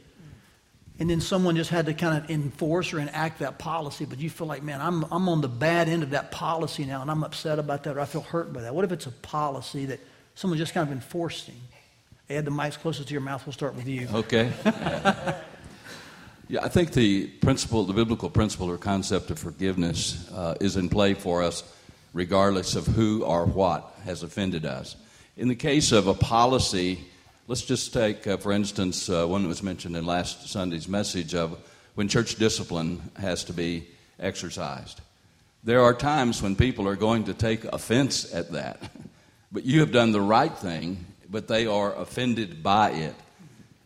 [0.98, 4.30] and then someone just had to kind of enforce or enact that policy, but you
[4.30, 7.22] feel like, man, I'm, I'm on the bad end of that policy now, and I'm
[7.22, 8.74] upset about that, or I feel hurt by that?
[8.74, 10.00] What if it's a policy that
[10.34, 11.60] someone just kind of enforcing?
[12.30, 13.44] Add the mics closest to your mouth.
[13.46, 14.08] We'll start with you.
[14.12, 14.50] Okay.
[16.48, 20.88] yeah, I think the principle, the biblical principle or concept of forgiveness uh, is in
[20.88, 21.62] play for us
[22.14, 24.96] regardless of who or what has offended us.
[25.36, 27.04] In the case of a policy,
[27.48, 31.32] Let's just take, uh, for instance, uh, one that was mentioned in last Sunday's message
[31.32, 31.56] of
[31.94, 33.86] when church discipline has to be
[34.18, 35.00] exercised.
[35.62, 38.90] There are times when people are going to take offense at that,
[39.52, 43.14] but you have done the right thing, but they are offended by it.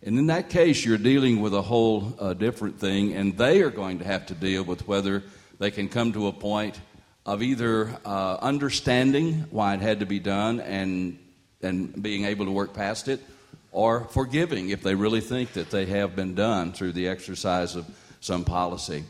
[0.03, 3.68] And in that case, you're dealing with a whole uh, different thing, and they are
[3.68, 5.23] going to have to deal with whether
[5.59, 6.81] they can come to a point
[7.27, 11.18] of either uh, understanding why it had to be done and,
[11.61, 13.20] and being able to work past it,
[13.72, 17.87] or forgiving if they really think that they have been done through the exercise of
[18.20, 19.04] some policy.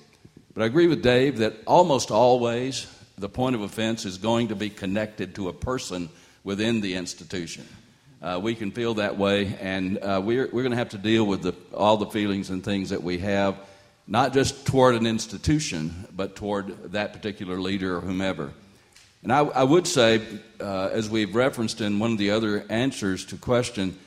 [0.54, 4.56] But I agree with Dave that almost always the point of offense is going to
[4.56, 6.08] be connected to a person
[6.44, 7.66] within the institution.
[8.22, 11.24] Uh, we can feel that way, and uh, we're, we're going to have to deal
[11.24, 13.56] with the, all the feelings and things that we have,
[14.06, 18.52] not just toward an institution, but toward that particular leader or whomever.
[19.22, 20.22] And I, I would say,
[20.60, 23.98] uh, as we've referenced in one of the other answers to question,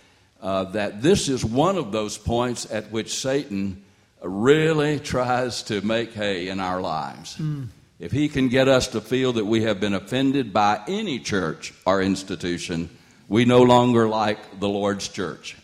[0.43, 3.81] uh, that this is one of those points at which Satan
[4.21, 7.37] really tries to make hay in our lives.
[7.37, 7.69] Mm.
[7.97, 11.73] If he can get us to feel that we have been offended by any church
[11.85, 12.89] or institution,
[13.29, 15.55] we no longer like the Lord's church.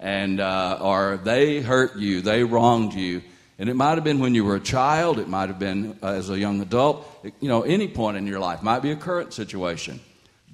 [0.00, 3.22] And, uh, or they hurt you, they wronged you.
[3.60, 6.08] And it might have been when you were a child, it might have been uh,
[6.08, 8.96] as a young adult, it, you know, any point in your life, might be a
[8.96, 10.00] current situation.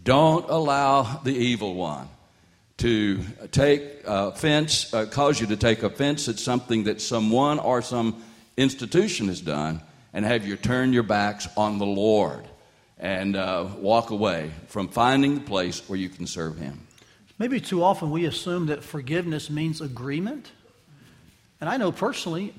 [0.05, 2.11] Don't allow the evil one
[2.81, 3.21] to
[3.53, 8.23] take offense, uh, cause you to take offense at something that someone or some
[8.57, 9.83] institution has done,
[10.15, 12.47] and have you turn your backs on the Lord
[12.99, 16.87] and uh, walk away from finding the place where you can serve Him.
[17.39, 20.51] Maybe too often we assume that forgiveness means agreement.
[21.61, 22.55] And I know personally,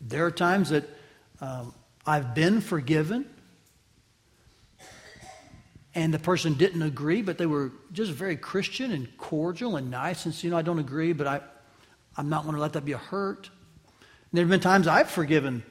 [0.00, 0.84] there are times that
[1.40, 1.74] um,
[2.06, 3.26] I've been forgiven
[5.94, 10.24] and the person didn't agree, but they were just very Christian and cordial and nice
[10.24, 11.40] and said, you know, I don't agree, but I,
[12.16, 13.50] I'm not going to let that be a hurt.
[14.32, 15.62] There have been times I've forgiven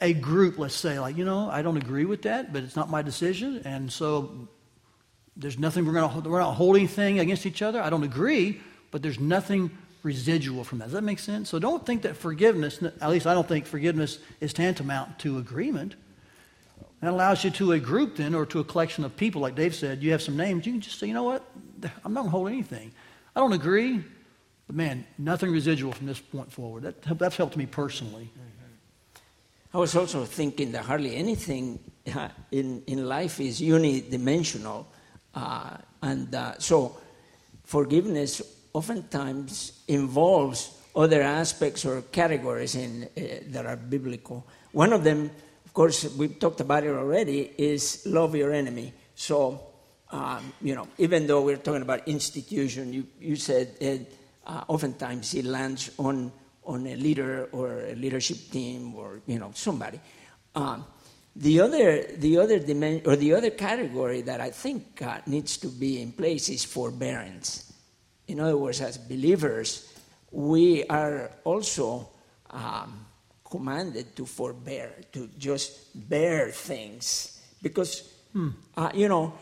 [0.00, 2.90] a group, let's say, like, you know, I don't agree with that, but it's not
[2.90, 3.62] my decision.
[3.64, 4.48] And so
[5.36, 7.80] there's nothing, we're, going to, we're not holding anything against each other.
[7.80, 9.70] I don't agree, but there's nothing
[10.02, 10.86] residual from that.
[10.86, 11.48] Does that make sense?
[11.48, 15.94] So don't think that forgiveness, at least I don't think forgiveness is tantamount to agreement.
[17.02, 19.74] That allows you to a group then, or to a collection of people, like Dave
[19.74, 21.44] said, you have some names, you can just say, you know what,
[22.04, 22.92] I'm not going to hold anything.
[23.34, 24.04] I don't agree,
[24.68, 26.84] but man, nothing residual from this point forward.
[26.84, 28.30] That, that's helped me personally.
[29.74, 31.80] I was also thinking that hardly anything
[32.14, 34.84] uh, in, in life is unidimensional.
[35.34, 36.96] Uh, and uh, so
[37.64, 38.42] forgiveness
[38.74, 44.46] oftentimes involves other aspects or categories in, uh, that are biblical.
[44.70, 45.30] One of them
[45.72, 48.92] of course, we've talked about it already, is love your enemy.
[49.14, 49.58] So,
[50.10, 54.12] um, you know, even though we're talking about institution, you, you said it,
[54.46, 56.30] uh, oftentimes it lands on,
[56.66, 59.98] on a leader or a leadership team or, you know, somebody.
[60.54, 60.84] Um,
[61.36, 65.68] the other, the other dimension, or the other category that I think uh, needs to
[65.68, 67.72] be in place is forbearance.
[68.28, 69.90] In other words, as believers,
[70.30, 72.10] we are also
[72.50, 73.06] um,
[73.52, 77.38] commanded to forbear, to just bear things.
[77.60, 78.48] Because, hmm.
[78.74, 79.34] uh, you know,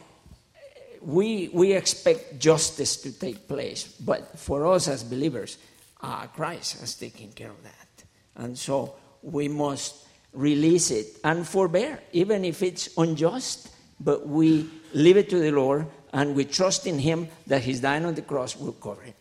[1.00, 5.58] we, we expect justice to take place, but for us as believers,
[6.02, 8.04] uh, Christ has taken care of that.
[8.34, 15.18] And so we must release it and forbear, even if it's unjust, but we leave
[15.18, 18.56] it to the Lord and we trust in Him that His dying on the cross
[18.56, 19.14] will cover it.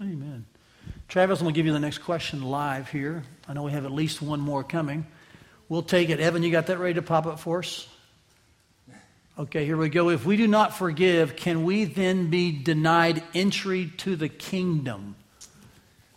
[0.00, 0.46] Amen.
[1.10, 3.24] Travis, I'm going to give you the next question live here.
[3.48, 5.08] I know we have at least one more coming.
[5.68, 6.20] We'll take it.
[6.20, 7.88] Evan, you got that ready to pop up for us?
[9.36, 10.10] Okay, here we go.
[10.10, 15.16] If we do not forgive, can we then be denied entry to the kingdom?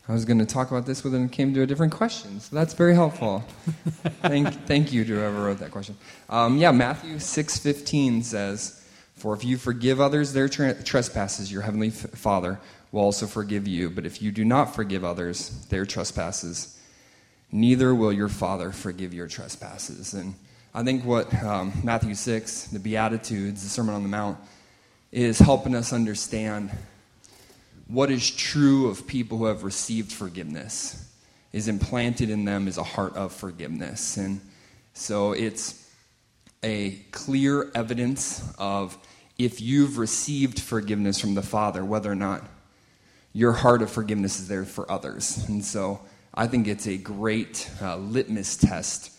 [0.07, 2.39] I was going to talk about this, but then it came to a different question.
[2.39, 3.39] So that's very helpful.
[4.21, 5.97] thank, thank you to whoever wrote that question.
[6.29, 11.87] Um, yeah, Matthew 6.15 says, For if you forgive others their tra- trespasses, your heavenly
[11.87, 12.59] f- Father
[12.93, 13.89] will also forgive you.
[13.89, 16.79] But if you do not forgive others their trespasses,
[17.51, 20.13] neither will your Father forgive your trespasses.
[20.13, 20.35] And
[20.73, 24.37] I think what um, Matthew 6, the Beatitudes, the Sermon on the Mount,
[25.11, 26.71] is helping us understand
[27.87, 31.09] what is true of people who have received forgiveness
[31.51, 34.17] is implanted in them is a heart of forgiveness.
[34.17, 34.41] And
[34.93, 35.91] so it's
[36.63, 38.97] a clear evidence of
[39.37, 42.43] if you've received forgiveness from the Father, whether or not
[43.33, 45.43] your heart of forgiveness is there for others.
[45.47, 46.01] And so
[46.33, 49.11] I think it's a great uh, litmus test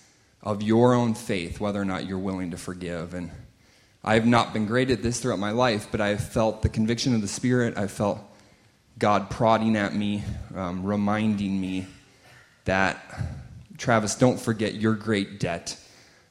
[0.43, 3.15] of your own faith, whether or not you're willing to forgive.
[3.15, 3.31] And
[4.05, 6.69] I have not been great at this throughout my life, but I have felt the
[6.69, 7.77] conviction of the Spirit.
[7.77, 8.21] I felt
[8.99, 10.23] God prodding at me,
[10.55, 11.87] um, reminding me
[12.67, 13.03] that,
[13.79, 15.77] Travis, don't forget your great debt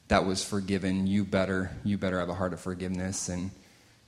[0.08, 1.06] that was forgiven.
[1.06, 3.50] You better, you better have a heart of forgiveness, and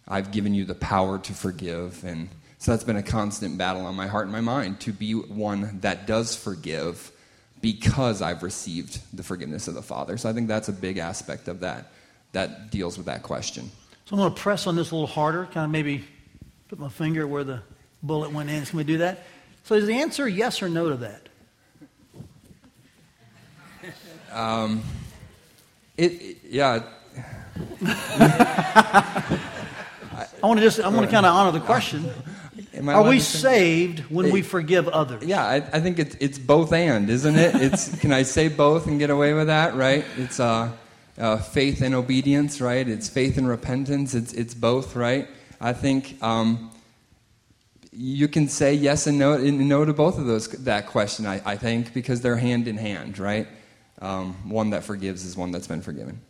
[0.07, 2.05] I've given you the power to forgive.
[2.05, 2.29] And
[2.59, 5.81] so that's been a constant battle on my heart and my mind to be one
[5.81, 7.13] that does forgive
[7.61, 10.17] because I've received the forgiveness of the Father.
[10.17, 11.93] So I think that's a big aspect of that
[12.33, 13.71] that deals with that question.
[14.05, 16.05] So I'm going to press on this a little harder, kind of maybe
[16.69, 17.63] put my finger where the
[18.03, 18.65] bullet went in.
[18.65, 19.25] Can we do that?
[19.65, 21.29] So is the answer yes or no to that?
[24.33, 24.83] Um,
[25.97, 26.83] it, it yeah.
[27.83, 29.39] I
[30.43, 32.11] want to just I want to kind of honor the question.
[32.85, 35.25] Are we saved when we forgive others?
[35.25, 37.55] Yeah, I, I think it's it's both and, isn't it?
[37.55, 39.75] It's can I say both and get away with that?
[39.75, 40.05] Right?
[40.17, 40.71] It's uh,
[41.19, 42.87] uh, faith and obedience, right?
[42.87, 44.15] It's faith and repentance.
[44.15, 45.29] It's it's both, right?
[45.61, 46.71] I think um,
[47.93, 51.27] you can say yes and no, and no to both of those that question.
[51.27, 53.49] I, I think because they're hand in hand, right?
[54.03, 56.21] Um, one that forgives is one that's been forgiven.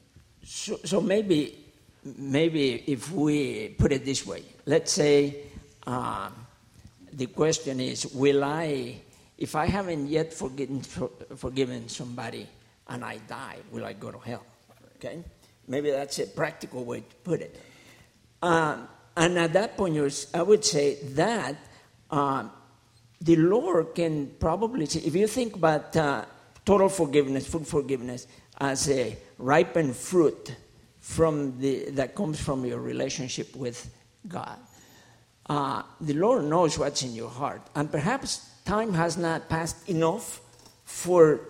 [0.45, 1.59] So, so maybe
[2.17, 5.46] maybe if we put it this way, let's say
[5.87, 6.31] uh,
[7.13, 8.97] the question is, will I,
[9.39, 12.47] if I haven't yet forgiven forgiven somebody
[12.89, 14.45] and I die, will I go to hell?
[14.97, 15.23] Okay,
[15.69, 17.61] maybe that's a practical way to put it.
[18.43, 19.97] Um, and at that point,
[20.35, 21.57] I would say that
[22.11, 22.45] uh,
[23.21, 26.25] the Lord can probably, if you think about uh,
[26.65, 28.27] total forgiveness, full forgiveness,
[28.59, 30.55] as a ripened fruit
[31.01, 33.91] from the, that comes from your relationship with
[34.27, 34.59] God.
[35.49, 37.63] Uh, the Lord knows what's in your heart.
[37.75, 40.41] And perhaps time has not passed enough
[40.85, 41.41] for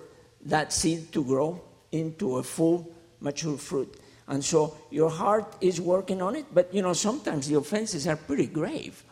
[0.45, 1.61] that seed to grow
[1.93, 3.99] into a full, mature fruit.
[4.29, 8.17] And so your heart is working on it, but you know, sometimes the offenses are
[8.17, 9.03] pretty grave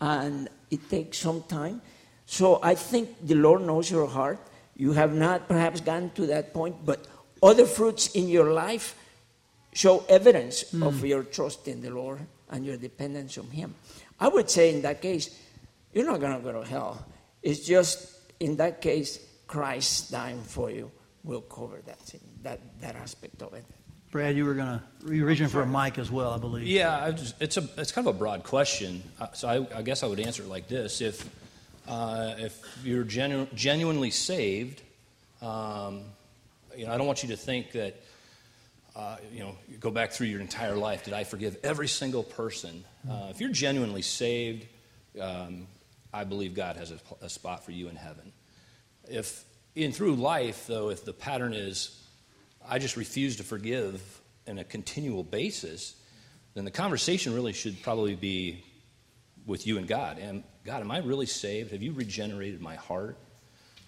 [0.00, 1.82] and it takes some time.
[2.26, 4.38] So I think the Lord knows your heart.
[4.76, 7.06] You have not perhaps gotten to that point, but
[7.42, 8.94] other fruits in your life
[9.72, 10.86] show evidence mm.
[10.86, 12.20] of your trust in the Lord
[12.50, 13.74] and your dependence on Him.
[14.20, 15.36] I would say in that case,
[15.92, 17.04] you're not going to go to hell.
[17.42, 20.90] It's just in that case, Christ dying for you
[21.24, 21.98] will cover that
[22.42, 23.64] that that aspect of it.
[24.10, 26.66] Brad, you were going to reaching for a mic as well, I believe.
[26.66, 29.02] Yeah, just, it's a it's kind of a broad question.
[29.20, 31.28] Uh, so I, I, guess I would answer it like this: If
[31.88, 34.82] uh, if you're genu- genuinely saved,
[35.40, 36.02] um,
[36.76, 37.96] you know, I don't want you to think that.
[38.94, 41.04] Uh, you know, go back through your entire life.
[41.04, 42.84] Did I forgive every single person?
[43.08, 44.66] Uh, if you're genuinely saved,
[45.20, 45.66] um,
[46.12, 48.32] I believe God has a, a spot for you in heaven.
[49.08, 52.00] If in through life, though, if the pattern is
[52.68, 54.02] I just refuse to forgive
[54.48, 55.94] on a continual basis,
[56.54, 58.64] then the conversation really should probably be
[59.46, 60.18] with you and God.
[60.18, 61.72] And God, am I really saved?
[61.72, 63.16] Have you regenerated my heart?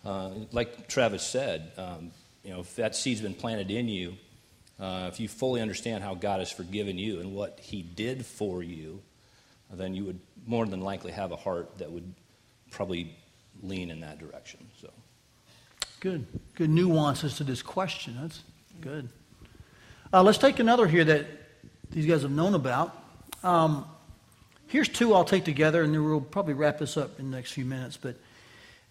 [0.05, 2.11] Uh, like Travis said, um,
[2.43, 4.15] you know, if that seed's been planted in you,
[4.81, 8.63] uh, if you fully understand how God has forgiven you and what He did for
[8.63, 9.03] you,
[9.71, 12.15] then you would more than likely have a heart that would
[12.71, 13.15] probably
[13.63, 14.61] lean in that direction.
[14.81, 14.91] So,
[16.01, 18.17] good, good nuances to this question.
[18.21, 18.41] That's
[18.83, 19.09] Good.
[20.13, 21.27] Uh, let's take another here that
[21.91, 23.01] these guys have known about.
[23.45, 23.87] Um,
[24.67, 27.53] here's two I'll take together, and then we'll probably wrap this up in the next
[27.53, 27.97] few minutes.
[27.97, 28.17] But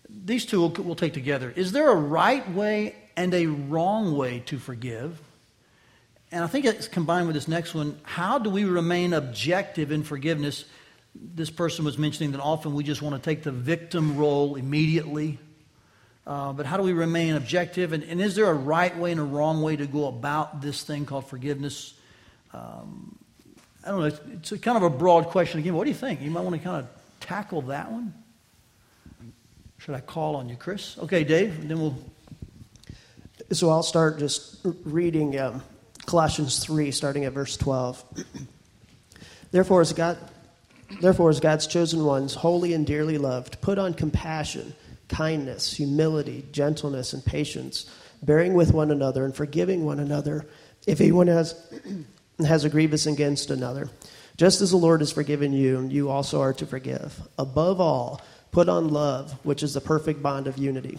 [0.10, 1.52] these two we'll, we'll take together.
[1.56, 5.20] Is there a right way and a wrong way to forgive?
[6.32, 8.00] And I think it's combined with this next one.
[8.04, 10.66] How do we remain objective in forgiveness?
[11.14, 15.40] This person was mentioning that often we just want to take the victim role immediately
[16.26, 17.94] uh, but how do we remain objective?
[17.94, 20.84] And, and, is there a right way and a wrong way to go about this
[20.84, 21.96] thing called forgiveness?
[22.54, 23.18] Um,
[23.84, 24.06] I don't know.
[24.06, 25.74] It's, it's, kind of a broad question again.
[25.74, 26.22] What do you think?
[26.22, 26.88] You might want to kind of
[27.20, 28.14] tackle that one.
[29.80, 30.98] should I call on you, Chris?
[31.00, 31.98] Okay, Dave, and then we'll.
[33.52, 35.64] So I'll start just reading um,
[36.06, 38.04] Colossians 3, starting at verse 12.
[39.52, 40.18] Therefore, as God,
[41.02, 44.74] therefore, as God's chosen ones, holy and dearly loved, put on compassion,
[45.10, 47.90] kindness, humility, gentleness, and patience,
[48.24, 50.46] bearing with one another and forgiving one another
[50.88, 51.56] if anyone has,
[52.46, 53.90] has a grievance against another.
[54.38, 57.22] Just as the Lord has forgiven you, you also are to forgive.
[57.38, 58.22] Above all,
[58.52, 60.98] put on love, which is the perfect bond of unity.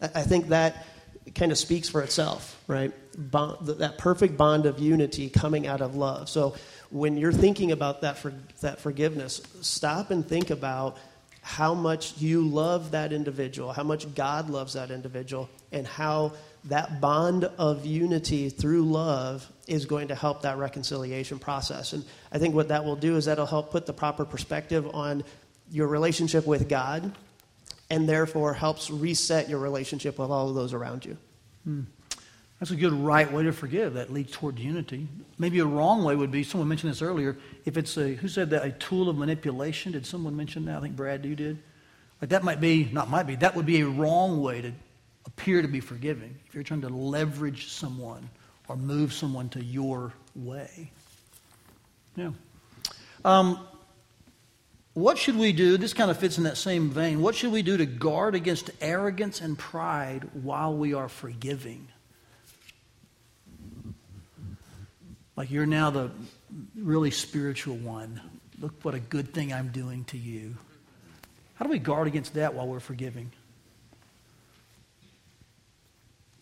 [0.00, 0.86] I think that
[1.34, 2.92] kind of speaks for itself, right?
[3.16, 6.28] Bond, that perfect bond of unity coming out of love.
[6.28, 6.56] So
[6.90, 10.98] when you're thinking about that, for, that forgiveness, stop and think about
[11.42, 16.32] how much you love that individual, how much God loves that individual, and how
[16.64, 21.92] that bond of unity through love is going to help that reconciliation process.
[21.92, 25.24] And I think what that will do is that'll help put the proper perspective on
[25.70, 27.12] your relationship with God
[27.92, 31.14] and therefore helps reset your relationship with all of those around you.
[31.64, 31.82] Hmm.
[32.58, 35.08] That's a good right way to forgive that leads toward unity.
[35.36, 37.36] Maybe a wrong way would be someone mentioned this earlier.
[37.66, 39.92] If it's a, who said that, a tool of manipulation?
[39.92, 40.78] Did someone mention that?
[40.78, 41.58] I think Brad, you did.
[42.22, 44.72] Like that might be, not might be, that would be a wrong way to
[45.26, 46.34] appear to be forgiving.
[46.46, 48.30] If you're trying to leverage someone
[48.68, 50.90] or move someone to your way.
[52.16, 52.30] Yeah.
[53.22, 53.66] Um,
[54.94, 55.78] what should we do?
[55.78, 57.22] This kind of fits in that same vein.
[57.22, 61.88] What should we do to guard against arrogance and pride while we are forgiving?
[65.34, 66.10] Like you're now the
[66.76, 68.20] really spiritual one.
[68.60, 70.56] Look what a good thing I'm doing to you.
[71.54, 73.32] How do we guard against that while we're forgiving?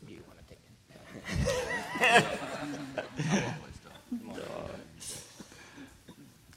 [0.09, 0.59] You want to take
[2.01, 3.55] it?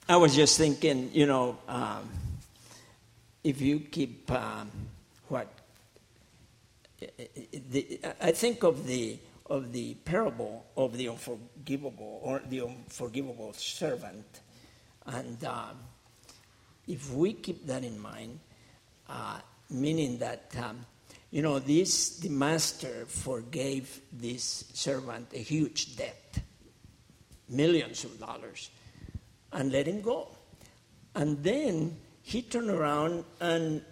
[0.07, 2.09] I was just thinking, you know, um,
[3.41, 4.69] if you keep um,
[5.29, 5.47] what
[6.99, 14.25] the, I think of the of the parable of the unforgivable or the unforgivable servant,
[15.05, 15.77] and um,
[16.85, 18.39] if we keep that in mind,
[19.07, 19.39] uh,
[19.69, 20.85] meaning that um,
[21.31, 26.39] you know this the master forgave this servant a huge debt,
[27.47, 28.69] millions of dollars
[29.53, 30.27] and let him go.
[31.15, 33.83] And then he turned around and,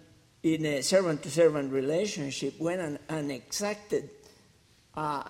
[0.42, 4.10] in a servant to servant relationship, went and, and exacted
[4.96, 5.22] uh,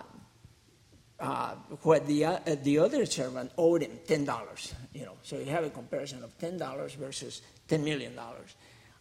[1.21, 4.73] uh, what the, uh, the other servant owed him $10.
[4.95, 8.13] You know, so you have a comparison of $10 versus $10 million.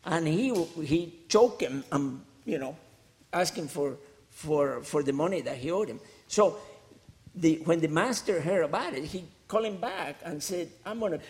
[0.06, 0.54] And he,
[0.84, 2.76] he choked him, and, you know,
[3.32, 3.98] asking for,
[4.30, 6.00] for, for the money that he owed him.
[6.28, 6.58] So
[7.36, 11.14] the, when the master heard about it, he called him back and said, I'm going
[11.14, 11.22] to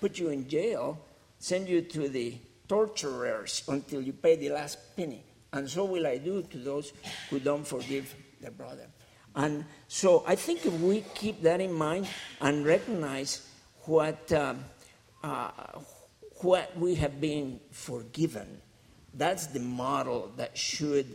[0.00, 0.98] put you in jail,
[1.38, 2.36] send you to the
[2.68, 5.22] torturers until you pay the last penny.
[5.52, 6.92] And so will I do to those
[7.28, 8.86] who don't forgive their brother.
[9.34, 12.06] And so I think if we keep that in mind
[12.40, 13.46] and recognize
[13.84, 14.64] what, um,
[15.22, 15.50] uh,
[16.40, 18.60] what we have been forgiven,
[19.14, 21.14] that's the model that should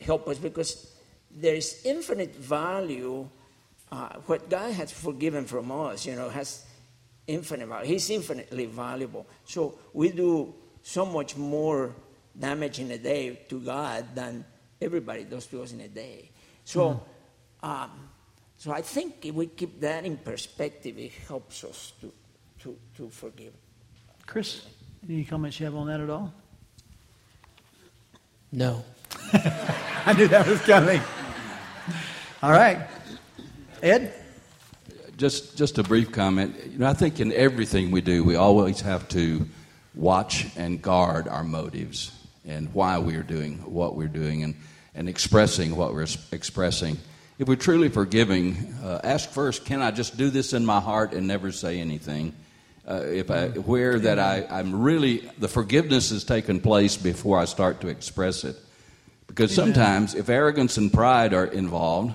[0.00, 0.94] help us because
[1.30, 3.28] there is infinite value
[3.94, 6.64] uh, what God has forgiven from us, you know, has
[7.28, 7.92] infinite value.
[7.92, 9.24] He's infinitely valuable.
[9.44, 11.94] So we do so much more
[12.36, 14.44] damage in a day to God than
[14.82, 16.30] everybody does to us in a day.
[16.64, 16.80] So,
[17.62, 17.70] mm-hmm.
[17.70, 17.90] um,
[18.58, 22.12] so I think if we keep that in perspective, it helps us to,
[22.60, 23.52] to, to forgive.
[24.26, 24.66] Chris,
[25.08, 26.34] any comments you have on that at all?
[28.50, 28.84] No.
[29.32, 31.00] I knew that was coming.
[32.42, 32.88] All right.
[33.84, 34.14] Ed?
[35.18, 36.56] Just, just a brief comment.
[36.72, 39.46] You know, I think in everything we do, we always have to
[39.94, 42.10] watch and guard our motives
[42.46, 44.56] and why we are doing what we're doing and,
[44.94, 46.96] and expressing what we're expressing.
[47.38, 51.12] If we're truly forgiving, uh, ask first, can I just do this in my heart
[51.12, 52.34] and never say anything?
[52.88, 57.44] Uh, if I, where that I, I'm really, the forgiveness has taken place before I
[57.44, 58.56] start to express it.
[59.26, 62.14] Because sometimes if arrogance and pride are involved,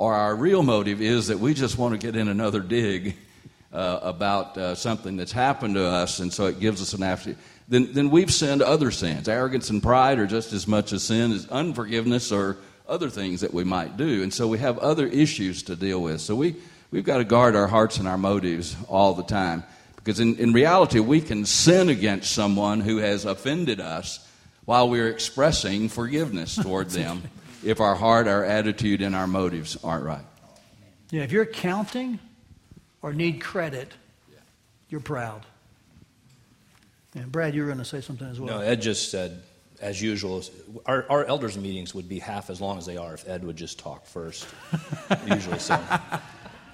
[0.00, 3.16] or our real motive is that we just want to get in another dig
[3.70, 7.36] uh, about uh, something that's happened to us, and so it gives us an after.
[7.68, 9.28] Then, then we've sinned other sins.
[9.28, 12.56] Arrogance and pride are just as much a sin as unforgiveness or
[12.88, 16.22] other things that we might do, and so we have other issues to deal with.
[16.22, 16.56] So we
[16.90, 19.64] we've got to guard our hearts and our motives all the time,
[19.96, 24.26] because in, in reality we can sin against someone who has offended us
[24.64, 27.22] while we're expressing forgiveness toward them
[27.64, 30.24] if our heart, our attitude, and our motives aren't right.
[31.10, 32.18] Yeah, if you're counting
[33.02, 33.92] or need credit,
[34.88, 35.44] you're proud.
[37.14, 38.58] And Brad, you were going to say something as well.
[38.58, 39.42] No, Ed just said
[39.80, 40.42] as usual,
[40.86, 43.56] our, our elders' meetings would be half as long as they are if Ed would
[43.56, 44.46] just talk first,
[45.26, 45.58] usually.
[45.58, 45.82] So,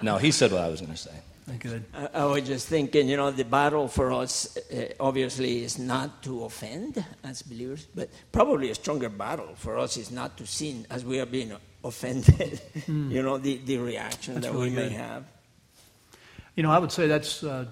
[0.01, 1.15] no, he said what I was going to say.
[1.59, 1.85] Good.
[1.93, 6.21] I, I was just thinking, you know, the battle for us uh, obviously is not
[6.23, 10.85] to offend as believers, but probably a stronger battle for us is not to sin
[10.89, 11.53] as we are being
[11.85, 12.61] offended.
[12.87, 15.23] you know, the, the reaction That's that really we may have.
[16.55, 17.65] You know, I would say that's, uh,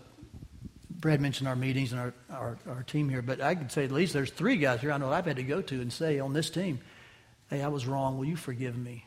[0.90, 3.92] Brad mentioned our meetings and our, our, our team here, but I could say at
[3.92, 6.32] least there's three guys here I know I've had to go to and say on
[6.32, 6.80] this team,
[7.50, 8.18] hey, I was wrong.
[8.18, 9.06] Will you forgive me?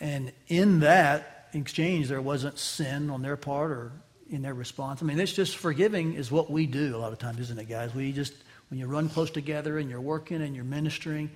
[0.00, 3.92] And in that exchange, there wasn't sin on their part or
[4.30, 5.02] in their response.
[5.02, 7.68] I mean, it's just forgiving is what we do a lot of times, isn't it,
[7.68, 7.94] guys?
[7.94, 8.32] We just,
[8.70, 11.30] when you run close together and you're working and you're ministering,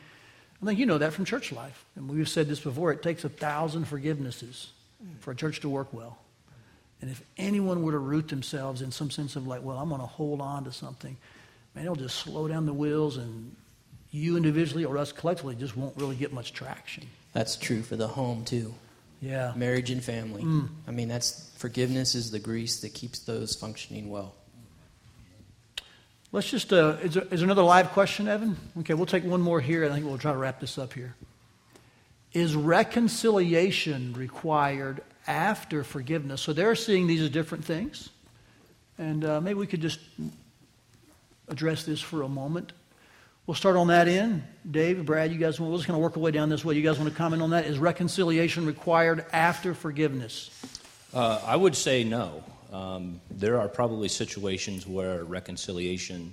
[0.63, 1.85] I think you know that from church life.
[1.97, 4.67] And we've said this before it takes a thousand forgivenesses
[5.21, 6.19] for a church to work well.
[7.01, 10.03] And if anyone were to root themselves in some sense of like, well, I'm going
[10.03, 11.17] to hold on to something,
[11.75, 13.57] man, it'll just slow down the wheels, and
[14.11, 17.05] you individually or us collectively just won't really get much traction.
[17.33, 18.75] That's true for the home too.
[19.21, 19.53] Yeah.
[19.55, 20.43] Marriage and family.
[20.89, 24.35] I mean, that's forgiveness is the grease that keeps those functioning well.
[26.33, 28.57] Let's just, uh, is, there, is there another live question, Evan?
[28.79, 30.93] Okay, we'll take one more here, and I think we'll try to wrap this up
[30.93, 31.17] here.
[32.33, 36.41] Is reconciliation required after forgiveness?
[36.41, 38.11] So they're seeing these as different things.
[38.97, 39.99] And uh, maybe we could just
[41.49, 42.73] address this for a moment.
[43.51, 44.45] We'll start on that end.
[44.71, 46.77] Dave, Brad, you guys, we're just going to work our way down this way.
[46.77, 47.67] You guys want to comment on that?
[47.67, 50.51] Is reconciliation required after forgiveness?
[51.13, 52.45] Uh, I would say no.
[52.73, 56.33] Um, there are probably situations where reconciliation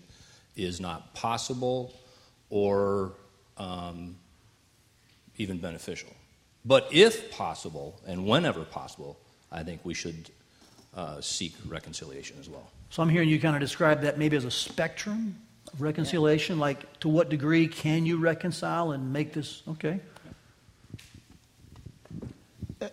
[0.55, 1.91] is not possible
[2.51, 3.13] or
[3.57, 4.15] um,
[5.37, 6.11] even beneficial.
[6.65, 9.17] But if possible, and whenever possible,
[9.51, 10.29] I think we should
[10.95, 12.69] uh, seek reconciliation as well.
[12.91, 15.35] So I'm hearing you kind of describe that maybe as a spectrum
[15.79, 16.59] reconciliation.
[16.59, 19.99] Like, to what degree can you reconcile and make this okay?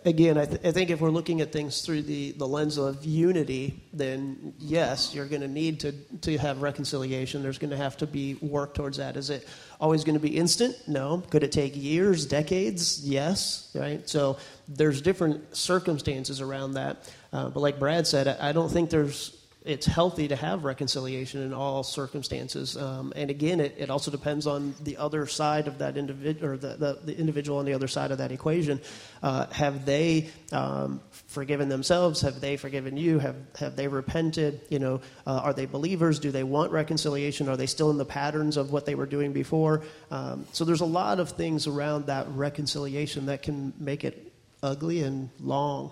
[0.03, 3.05] Again, I, th- I think if we're looking at things through the, the lens of
[3.05, 7.43] unity, then yes, you're going to need to to have reconciliation.
[7.43, 9.15] There's going to have to be work towards that.
[9.15, 9.47] Is it
[9.79, 10.75] always going to be instant?
[10.87, 11.21] No.
[11.29, 13.07] Could it take years, decades?
[13.07, 13.69] Yes.
[13.75, 14.09] Right.
[14.09, 17.07] So there's different circumstances around that.
[17.31, 21.41] Uh, but like Brad said, I, I don't think there's it's healthy to have reconciliation
[21.41, 22.77] in all circumstances.
[22.77, 26.57] Um, and again, it, it also depends on the other side of that individual, or
[26.57, 28.79] the, the, the individual on the other side of that equation.
[29.23, 32.21] Uh, have they um, forgiven themselves?
[32.21, 33.17] Have they forgiven you?
[33.19, 34.61] Have, have they repented?
[34.69, 36.19] You know, uh, are they believers?
[36.19, 37.49] Do they want reconciliation?
[37.49, 39.81] Are they still in the patterns of what they were doing before?
[40.11, 45.01] Um, so there's a lot of things around that reconciliation that can make it ugly
[45.01, 45.91] and long.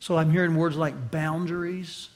[0.00, 2.08] So I'm hearing words like boundaries,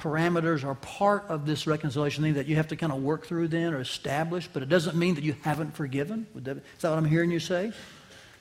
[0.00, 3.48] parameters are part of this reconciliation thing that you have to kind of work through
[3.48, 6.26] then or establish, but it doesn't mean that you haven't forgiven.
[6.34, 7.72] Is that what I'm hearing you say?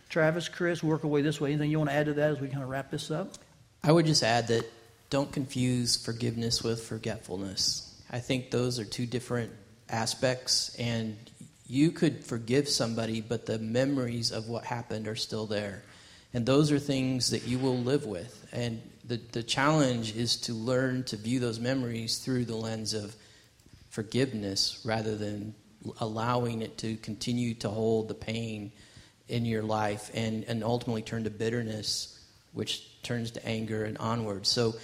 [0.07, 1.49] Travis, Chris, work away this way.
[1.49, 3.34] Anything you want to add to that as we kind of wrap this up?
[3.84, 4.72] I would just add that
[5.10, 8.01] don't confuse forgiveness with forgetfulness.
[8.10, 9.51] I think those are two different
[9.89, 11.18] aspects, and
[11.68, 15.84] you could forgive somebody, but the memories of what happened are still there.
[16.34, 18.47] And those are things that you will live with.
[18.51, 23.16] And the, the challenge is to learn to view those memories through the lens of
[23.89, 25.55] forgiveness rather than
[25.99, 28.72] allowing it to continue to hold the pain
[29.28, 32.20] in your life and, and ultimately turn to bitterness,
[32.53, 34.45] which turns to anger and onward.
[34.45, 34.76] So,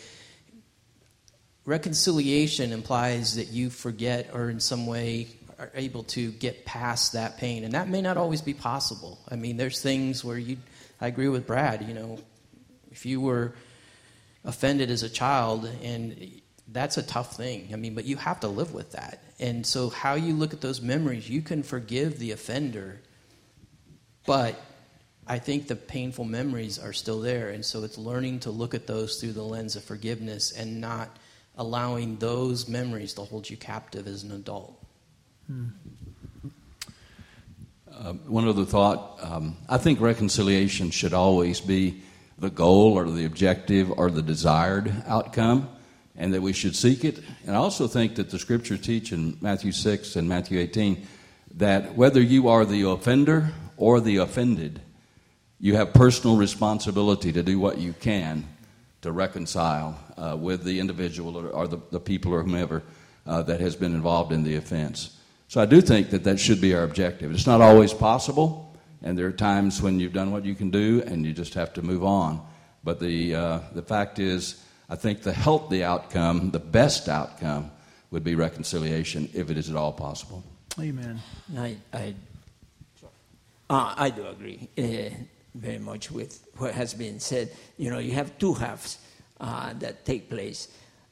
[1.66, 5.28] reconciliation implies that you forget or in some way
[5.60, 7.64] are able to get past that pain.
[7.64, 9.20] And that may not always be possible.
[9.30, 10.58] I mean, there's things where you,
[11.00, 12.20] I agree with Brad, you know,
[12.92, 13.54] if you were
[14.46, 17.70] offended as a child and that's a tough thing.
[17.74, 19.24] I mean, but you have to live with that.
[19.40, 23.02] And so, how you look at those memories, you can forgive the offender,
[24.26, 24.60] but
[25.28, 27.50] I think the painful memories are still there.
[27.50, 31.10] And so, it's learning to look at those through the lens of forgiveness and not
[31.58, 34.82] allowing those memories to hold you captive as an adult.
[37.92, 42.02] Uh, one other thought um, I think reconciliation should always be
[42.38, 45.70] the goal or the objective or the desired outcome,
[46.16, 47.20] and that we should seek it.
[47.46, 51.08] And I also think that the scriptures teach in Matthew 6 and Matthew 18
[51.56, 54.82] that whether you are the offender or the offended,
[55.60, 58.46] you have personal responsibility to do what you can
[59.02, 62.84] to reconcile uh, with the individual or, or the, the people or whomever
[63.26, 65.18] uh, that has been involved in the offense.
[65.48, 67.32] So I do think that that should be our objective.
[67.32, 68.65] It's not always possible,
[69.02, 71.74] and there are times when you've done what you can do and you just have
[71.74, 72.46] to move on.
[72.84, 77.72] But the, uh, the fact is, I think the healthy outcome, the best outcome,
[78.12, 80.44] would be reconciliation if it is at all possible.
[80.80, 81.20] Amen.
[81.58, 82.14] I, I,
[83.70, 85.16] uh, I do agree uh,
[85.56, 87.52] very much with what has been said.
[87.78, 89.00] You know, you have two halves
[89.40, 90.68] uh, that take place.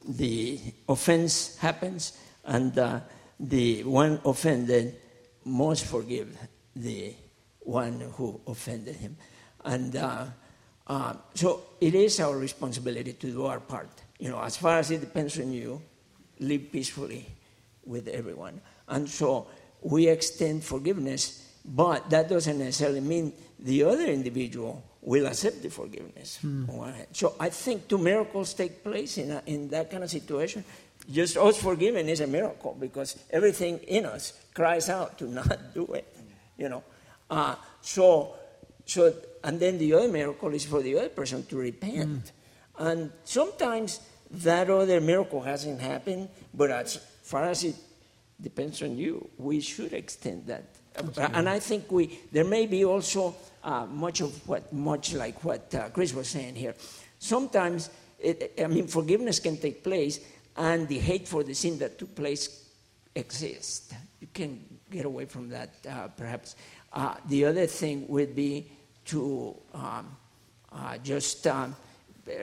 [0.06, 3.00] The offense happens, and uh,
[3.40, 4.96] the one offended
[5.44, 6.36] must forgive
[6.76, 7.14] the
[7.64, 9.16] one who offended him.
[9.64, 10.26] And uh,
[10.86, 13.88] uh, so it is our responsibility to do our part.
[14.18, 15.82] You know, as far as it depends on you,
[16.40, 17.26] live peacefully
[17.84, 18.60] with everyone.
[18.88, 19.46] And so
[19.80, 26.38] we extend forgiveness, but that doesn't necessarily mean the other individual will accept the forgiveness.
[27.12, 30.64] So I think two miracles take place in, a, in that kind of situation.
[31.10, 35.84] Just us forgiving is a miracle because everything in us cries out to not do
[35.92, 36.08] it.
[36.56, 36.84] You know,
[37.30, 38.34] uh, so
[38.84, 39.12] so
[39.42, 42.32] and then the other miracle is for the other person to repent.
[42.78, 44.00] And sometimes
[44.30, 47.76] that other miracle hasn't happened, but as far as it
[48.40, 50.64] depends on you, we should extend that.
[51.34, 55.74] And I think we there may be also uh, much of what much like what
[55.74, 56.74] uh, Chris was saying here.
[57.18, 60.20] Sometimes it, I mean forgiveness can take place,
[60.56, 62.64] and the hate for the sin that took place
[63.14, 63.92] exists.
[64.20, 64.60] You can
[64.90, 66.56] get away from that, uh, perhaps.
[66.94, 68.70] Uh, the other thing would be
[69.04, 70.16] to um,
[70.72, 71.74] uh, just um,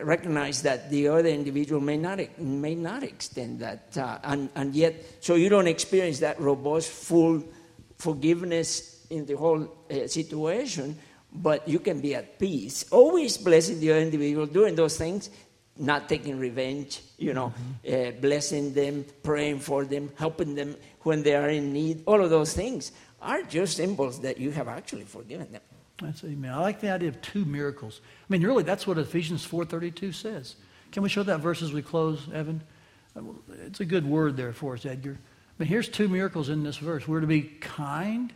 [0.03, 4.93] recognize that the other individual may not may not extend that, uh, and and yet
[5.21, 7.41] so you don't experience that robust, full
[7.97, 10.97] forgiveness in the whole uh, situation,
[11.31, 12.85] but you can be at peace.
[12.91, 15.29] Always blessing the other individual, doing those things,
[15.77, 17.01] not taking revenge.
[17.17, 17.53] You know,
[17.89, 22.03] uh, blessing them, praying for them, helping them when they are in need.
[22.05, 22.91] All of those things
[23.21, 25.61] are just symbols that you have actually forgiven them.
[26.01, 26.51] That's amen.
[26.51, 28.01] I like the idea of two miracles.
[28.03, 30.55] I mean, really, that's what Ephesians 4.32 says.
[30.91, 32.63] Can we show that verse as we close, Evan?
[33.15, 33.21] Uh,
[33.65, 35.19] it's a good word there for us, Edgar.
[35.57, 37.07] But here's two miracles in this verse.
[37.07, 38.33] We're to be kind,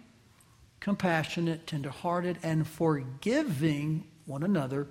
[0.79, 4.88] compassionate, tenderhearted, and forgiving one another,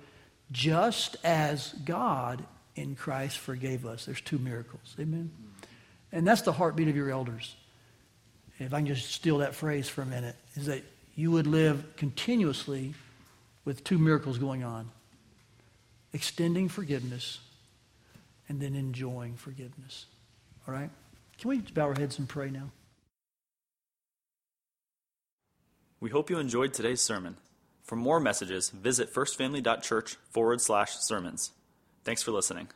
[0.51, 4.05] just as God in Christ forgave us.
[4.05, 4.95] There's two miracles.
[4.99, 5.31] Amen.
[6.11, 7.55] And that's the heartbeat of your elders.
[8.59, 10.83] If I can just steal that phrase for a minute, is that
[11.15, 12.93] you would live continuously
[13.65, 14.89] with two miracles going on
[16.13, 17.39] extending forgiveness
[18.47, 20.05] and then enjoying forgiveness.
[20.65, 20.89] All right?
[21.39, 22.71] Can we bow our heads and pray now?
[25.99, 27.35] We hope you enjoyed today's sermon.
[27.83, 31.51] For more messages, visit firstfamily.church forward slash sermons.
[32.03, 32.69] Thanks for listening.